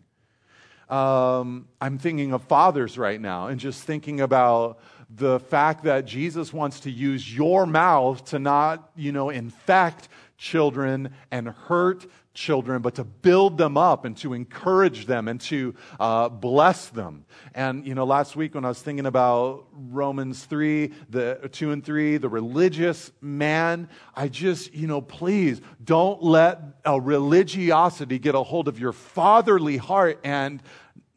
[0.89, 4.79] Um, I'm thinking of fathers right now and just thinking about
[5.11, 11.15] the fact that Jesus wants to use your mouth to not, you know, infect children
[11.31, 12.07] and hurt
[12.39, 17.25] children, but to build them up and to encourage them and to uh, bless them.
[17.55, 21.85] And, you know, last week when I was thinking about Romans 3, the 2 and
[21.85, 28.43] 3, the religious man, I just, you know, please don't let a religiosity get a
[28.43, 30.63] hold of your fatherly heart and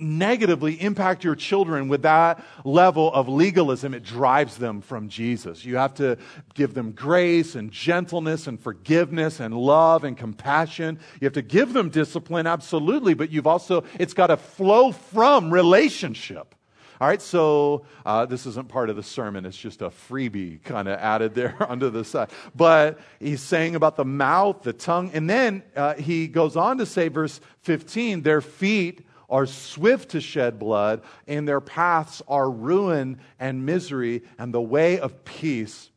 [0.02, 5.64] negatively impact your children with that level of legalism, it drives them from Jesus.
[5.64, 6.18] You have to
[6.54, 11.00] give them grace and gentleness and forgiveness and love and compassion.
[11.20, 15.52] You have to give them discipline, absolutely, but you've also, it's got to flow from
[15.52, 16.56] relationship.
[17.02, 19.44] All right, so uh, this isn't part of the sermon.
[19.48, 22.30] It's just a freebie kind of added there under the side.
[22.56, 26.86] But he's saying about the mouth, the tongue, and then uh, he goes on to
[26.86, 33.20] say, verse 15, their feet are swift to shed blood, and their paths are ruin
[33.40, 35.90] and misery, and the way of peace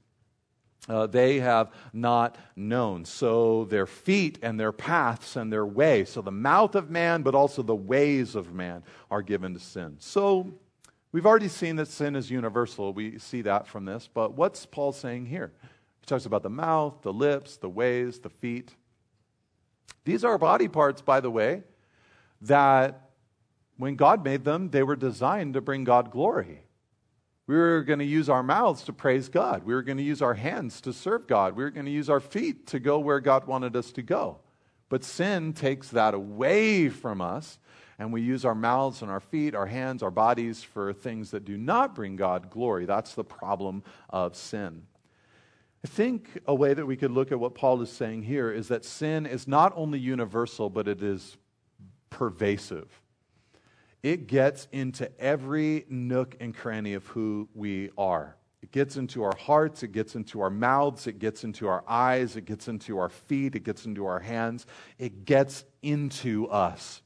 [0.88, 3.04] uh, they have not known.
[3.04, 7.34] So their feet and their paths and their way, so the mouth of man, but
[7.34, 9.96] also the ways of man, are given to sin.
[9.98, 10.52] So
[11.10, 12.92] we've already seen that sin is universal.
[12.92, 14.08] We see that from this.
[14.12, 15.52] But what's Paul saying here?
[16.00, 18.74] He talks about the mouth, the lips, the ways, the feet.
[20.04, 21.62] These are body parts, by the way,
[22.42, 23.00] that
[23.76, 26.60] when God made them, they were designed to bring God glory.
[27.46, 29.64] We were going to use our mouths to praise God.
[29.64, 31.56] We were going to use our hands to serve God.
[31.56, 34.38] We were going to use our feet to go where God wanted us to go.
[34.88, 37.58] But sin takes that away from us,
[37.98, 41.44] and we use our mouths and our feet, our hands, our bodies for things that
[41.44, 42.86] do not bring God glory.
[42.86, 44.86] That's the problem of sin.
[45.84, 48.68] I think a way that we could look at what Paul is saying here is
[48.68, 51.36] that sin is not only universal, but it is
[52.08, 52.88] pervasive
[54.04, 58.36] it gets into every nook and cranny of who we are.
[58.62, 62.36] It gets into our hearts, it gets into our mouths, it gets into our eyes,
[62.36, 64.66] it gets into our feet, it gets into our hands,
[64.98, 67.00] it gets into us.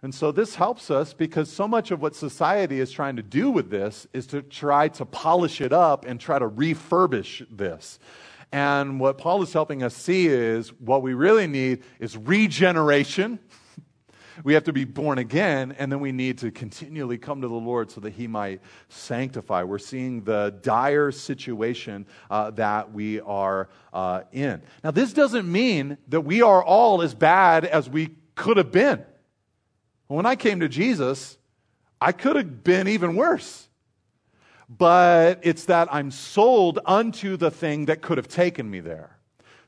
[0.00, 3.50] And so this helps us because so much of what society is trying to do
[3.50, 7.98] with this is to try to polish it up and try to refurbish this.
[8.50, 13.38] And what Paul is helping us see is what we really need is regeneration
[14.44, 17.54] we have to be born again, and then we need to continually come to the
[17.54, 19.62] Lord so that He might sanctify.
[19.62, 24.62] We're seeing the dire situation uh, that we are uh, in.
[24.82, 29.04] Now, this doesn't mean that we are all as bad as we could have been.
[30.08, 31.38] When I came to Jesus,
[32.00, 33.68] I could have been even worse.
[34.68, 39.18] But it's that I'm sold unto the thing that could have taken me there.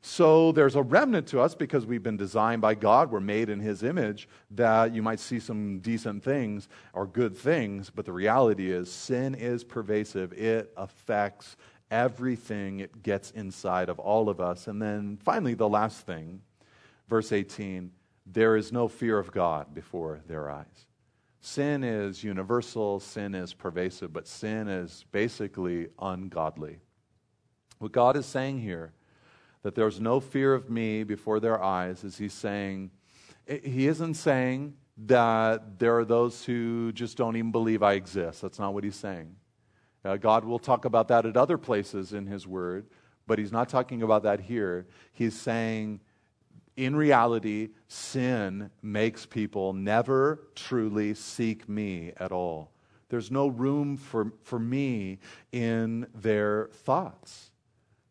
[0.06, 3.10] So there's a remnant to us because we've been designed by God.
[3.10, 7.88] We're made in His image that you might see some decent things or good things,
[7.88, 10.34] but the reality is sin is pervasive.
[10.34, 11.56] It affects
[11.90, 14.66] everything, it gets inside of all of us.
[14.68, 16.42] And then finally, the last thing,
[17.08, 17.90] verse 18
[18.26, 20.86] there is no fear of God before their eyes.
[21.40, 26.80] Sin is universal, sin is pervasive, but sin is basically ungodly.
[27.78, 28.92] What God is saying here
[29.64, 32.90] that there's no fear of me before their eyes, is he's saying,
[33.46, 34.74] he isn't saying
[35.06, 38.42] that there are those who just don't even believe I exist.
[38.42, 39.34] That's not what he's saying.
[40.04, 42.86] Uh, God will talk about that at other places in his word,
[43.26, 44.86] but he's not talking about that here.
[45.14, 46.00] He's saying,
[46.76, 52.70] in reality, sin makes people never truly seek me at all.
[53.08, 55.20] There's no room for, for me
[55.52, 57.50] in their thoughts.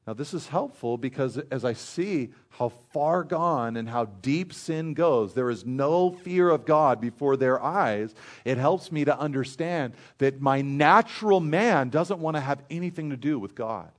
[0.06, 4.94] Now, this is helpful because as I see how far gone and how deep sin
[4.94, 8.14] goes, there is no fear of God before their eyes.
[8.44, 13.18] It helps me to understand that my natural man doesn't want to have anything to
[13.18, 13.92] do with God.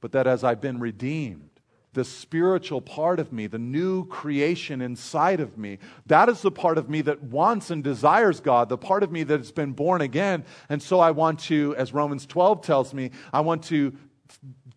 [0.00, 1.50] But that as I've been redeemed,
[1.94, 6.78] the spiritual part of me, the new creation inside of me, that is the part
[6.78, 10.00] of me that wants and desires God, the part of me that has been born
[10.00, 10.44] again.
[10.68, 13.96] And so I want to, as Romans 12 tells me, I want to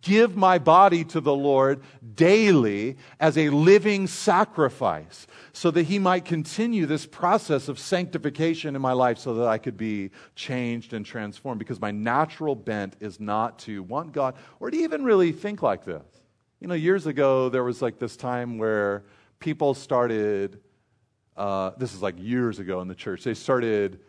[0.02, 1.82] give my body to the Lord
[2.14, 8.82] daily as a living sacrifice so that He might continue this process of sanctification in
[8.82, 13.18] my life so that I could be changed and transformed because my natural bent is
[13.18, 16.04] not to want God or to even really think like this.
[16.60, 19.04] You know, years ago, there was like this time where
[19.38, 20.60] people started,
[21.36, 24.00] uh, this is like years ago in the church, they started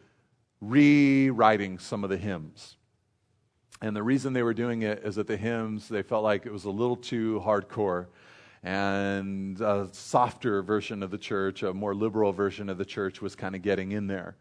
[0.62, 2.76] rewriting some of the hymns
[3.82, 6.52] and the reason they were doing it is that the hymns, they felt like it
[6.52, 8.08] was a little too hardcore.
[8.62, 13.36] And a softer version of the church, a more liberal version of the church, was
[13.36, 14.36] kind of getting in there.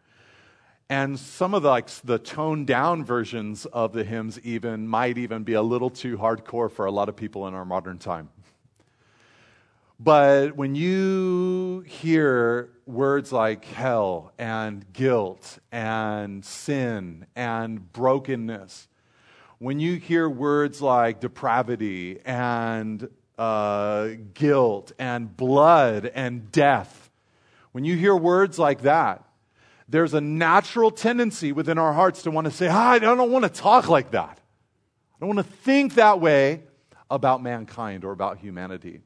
[0.90, 5.44] And some of the, like the toned down versions of the hymns even might even
[5.44, 8.30] be a little too hardcore for a lot of people in our modern time.
[10.00, 18.88] But when you hear words like hell and guilt and sin and brokenness,
[19.58, 27.10] when you hear words like depravity and uh, guilt and blood and death,
[27.72, 29.24] when you hear words like that,
[29.88, 33.44] there's a natural tendency within our hearts to want to say, ah, I don't want
[33.44, 34.38] to talk like that.
[34.40, 36.62] I don't want to think that way
[37.10, 39.00] about mankind or about humanity.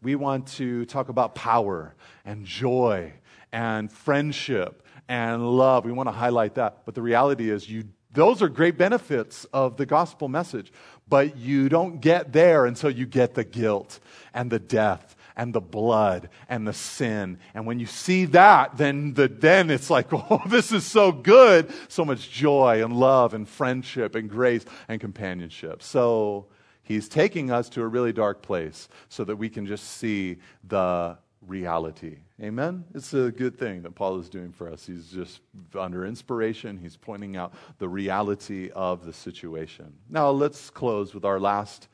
[0.00, 1.94] We want to talk about power
[2.24, 3.12] and joy
[3.52, 5.84] and friendship and love.
[5.84, 6.82] We want to highlight that.
[6.86, 10.72] But the reality is, you those are great benefits of the gospel message,
[11.08, 14.00] but you don't get there until you get the guilt
[14.32, 17.38] and the death and the blood and the sin.
[17.54, 21.72] And when you see that, then, the, then it's like, oh, this is so good.
[21.88, 25.82] So much joy and love and friendship and grace and companionship.
[25.82, 26.46] So
[26.82, 31.18] he's taking us to a really dark place so that we can just see the
[31.46, 32.18] reality.
[32.42, 32.84] Amen?
[32.94, 34.86] It's a good thing that Paul is doing for us.
[34.86, 35.40] He's just
[35.74, 39.92] under inspiration, he's pointing out the reality of the situation.
[40.08, 41.88] Now, let's close with our last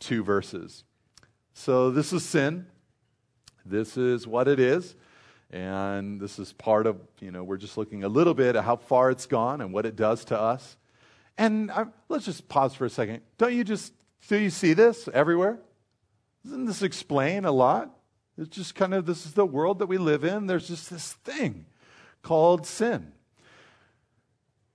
[0.00, 0.84] two verses.
[1.52, 2.66] So, this is sin.
[3.64, 4.94] This is what it is.
[5.50, 8.76] And this is part of, you know, we're just looking a little bit at how
[8.76, 10.76] far it's gone and what it does to us.
[11.38, 13.22] And I, let's just pause for a second.
[13.38, 13.92] Don't you just,
[14.28, 15.58] do you see this everywhere?
[16.44, 17.97] Doesn't this explain a lot?
[18.38, 20.46] It's just kind of this is the world that we live in.
[20.46, 21.66] There's just this thing
[22.22, 23.12] called sin.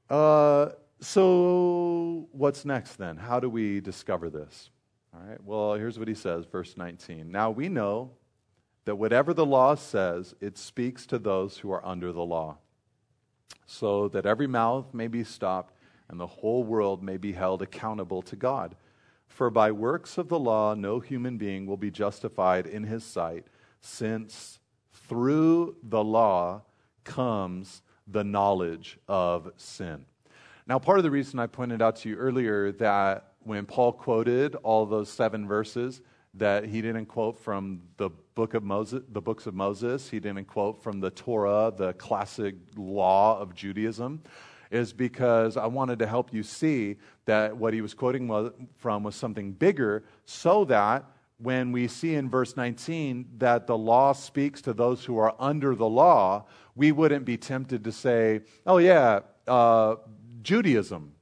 [0.09, 3.17] Uh, so, what's next then?
[3.17, 4.69] How do we discover this?
[5.13, 7.31] All right, well, here's what he says, verse 19.
[7.31, 8.11] Now we know
[8.85, 12.57] that whatever the law says, it speaks to those who are under the law,
[13.65, 15.73] so that every mouth may be stopped
[16.09, 18.75] and the whole world may be held accountable to God.
[19.27, 23.45] For by works of the law, no human being will be justified in his sight
[23.81, 24.59] since
[24.91, 26.61] through the law
[27.03, 30.05] comes the knowledge of sin.
[30.65, 34.55] Now, part of the reason I pointed out to you earlier that when Paul quoted
[34.55, 36.01] all those seven verses,
[36.35, 40.45] that he didn't quote from the book of Moses, the books of Moses, he didn't
[40.45, 44.23] quote from the Torah, the classic law of Judaism,
[44.73, 49.15] is because I wanted to help you see that what he was quoting from was
[49.15, 51.05] something bigger so that
[51.37, 55.75] when we see in verse 19 that the law speaks to those who are under
[55.75, 56.45] the law,
[56.75, 59.95] we wouldn't be tempted to say, oh, yeah, uh,
[60.41, 61.13] Judaism,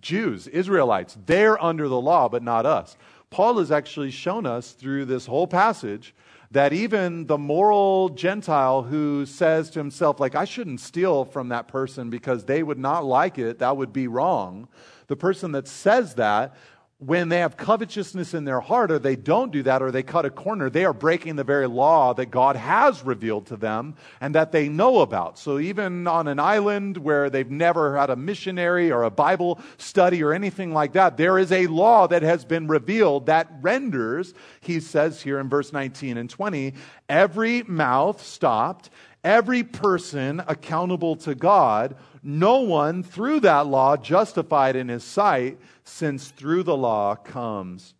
[0.00, 2.96] Jews, Israelites, they're under the law, but not us.
[3.30, 6.14] Paul has actually shown us through this whole passage
[6.52, 11.68] that even the moral Gentile who says to himself, like, I shouldn't steal from that
[11.68, 14.68] person because they would not like it, that would be wrong.
[15.06, 16.56] The person that says that
[17.00, 20.26] when they have covetousness in their heart, or they don't do that, or they cut
[20.26, 24.34] a corner, they are breaking the very law that God has revealed to them and
[24.34, 25.38] that they know about.
[25.38, 30.22] So even on an island where they've never had a missionary or a Bible study
[30.22, 34.78] or anything like that, there is a law that has been revealed that renders, he
[34.78, 36.74] says here in verse 19 and 20,
[37.08, 38.90] every mouth stopped,
[39.24, 46.28] every person accountable to God, no one through that law justified in his sight since
[46.28, 47.94] through the law comes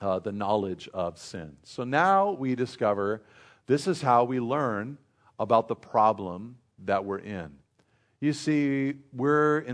[0.00, 1.56] uh, the knowledge of sin.
[1.62, 3.22] So now we discover
[3.66, 4.98] this is how we learn
[5.38, 7.50] about the problem that we're in.
[8.20, 9.64] You see, we're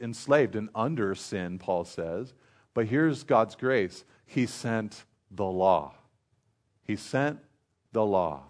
[0.00, 2.32] enslaved and under sin, Paul says,
[2.74, 5.94] but here's God's grace He sent the law.
[6.84, 7.40] He sent
[7.92, 8.44] the law.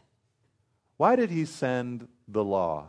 [0.98, 2.88] Why did He send the law?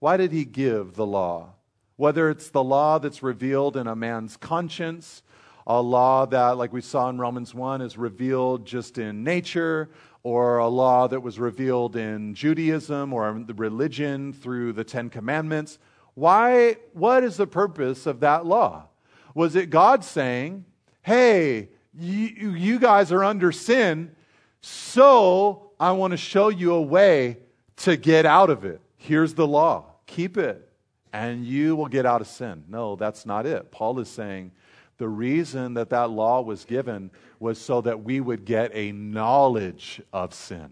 [0.00, 1.50] Why did He give the law?
[1.96, 5.22] Whether it's the law that's revealed in a man's conscience,
[5.66, 9.90] a law that, like we saw in Romans 1, is revealed just in nature,
[10.22, 15.78] or a law that was revealed in Judaism or the religion through the Ten Commandments.
[16.14, 18.86] Why, what is the purpose of that law?
[19.34, 20.64] Was it God saying,
[21.02, 24.14] hey, you, you guys are under sin,
[24.62, 27.38] so I want to show you a way
[27.78, 28.80] to get out of it?
[28.98, 29.96] Here's the law.
[30.06, 30.68] Keep it
[31.12, 32.62] and you will get out of sin.
[32.68, 33.72] No, that's not it.
[33.72, 34.52] Paul is saying
[34.98, 37.10] the reason that that law was given
[37.40, 40.70] was so that we would get a knowledge of sin.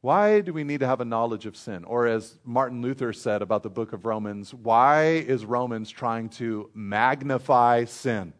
[0.00, 1.84] Why do we need to have a knowledge of sin?
[1.84, 6.70] Or, as Martin Luther said about the book of Romans, why is Romans trying to
[6.72, 8.32] magnify sin?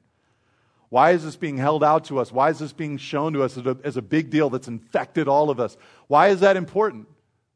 [0.89, 2.30] Why is this being held out to us?
[2.30, 5.28] Why is this being shown to us as a, as a big deal that's infected
[5.28, 5.76] all of us?
[6.07, 7.09] Why is that important?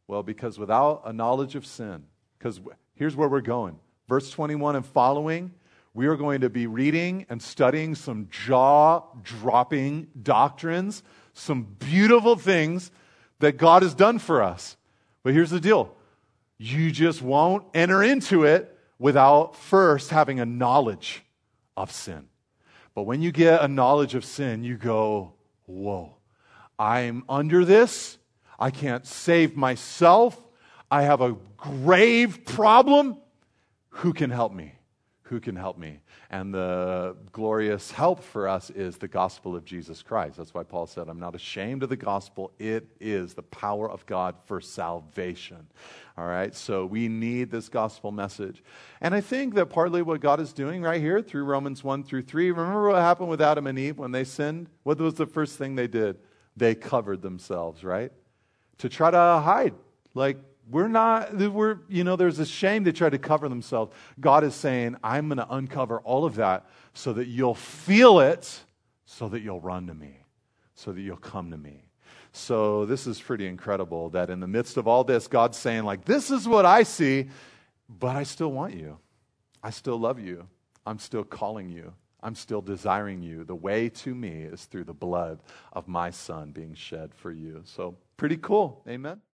[0.07, 2.05] Well, because without a knowledge of sin,
[2.39, 2.61] because
[2.95, 3.79] here's where we're going.
[4.09, 5.53] Verse 21 and following,
[5.95, 11.03] we are going to be reading and studying some jaw dropping doctrines,
[11.35, 12.91] some beautiful things
[13.41, 14.77] that God has done for us.
[15.23, 15.95] But here's the deal
[16.59, 21.23] you just won't enter into it without first having a knowledge
[21.77, 22.29] of sin.
[22.99, 25.35] But when you get a knowledge of sin, you go,
[25.67, 26.17] Whoa,
[26.81, 28.19] I'm under this.
[28.59, 30.37] I can't save myself.
[30.91, 33.19] I have a grave problem.
[33.91, 34.75] Who can help me?
[35.29, 36.01] Who can help me?
[36.31, 40.39] And the glorious help for us is the gospel of Jesus Christ.
[40.39, 42.53] That's why Paul said, I'm not ashamed of the gospel.
[42.59, 45.67] It is the power of God for salvation.
[46.17, 48.63] All right, so we need this gospel message.
[49.01, 52.23] And I think that partly what God is doing right here through Romans 1 through
[52.23, 54.69] 3, remember what happened with Adam and Eve when they sinned?
[54.83, 56.17] What was the first thing they did?
[56.57, 58.13] They covered themselves, right?
[58.79, 59.75] To try to hide.
[60.15, 60.39] Like,
[60.71, 63.95] we're not, we're, you know, there's a shame they try to cover themselves.
[64.21, 68.65] God is saying, I'm going to uncover all of that so that you'll feel it,
[69.07, 70.19] so that you'll run to me,
[70.75, 71.85] so that you'll come to me.
[72.33, 76.05] So this is pretty incredible that in the midst of all this, God's saying, like,
[76.05, 77.29] this is what I see,
[77.89, 78.99] but I still want you.
[79.63, 80.47] I still love you.
[80.87, 81.93] I'm still calling you.
[82.23, 83.45] I'm still desiring you.
[83.45, 85.41] The way to me is through the blood
[85.73, 87.63] of my son being shed for you.
[87.65, 88.83] So pretty cool.
[88.89, 89.21] Amen.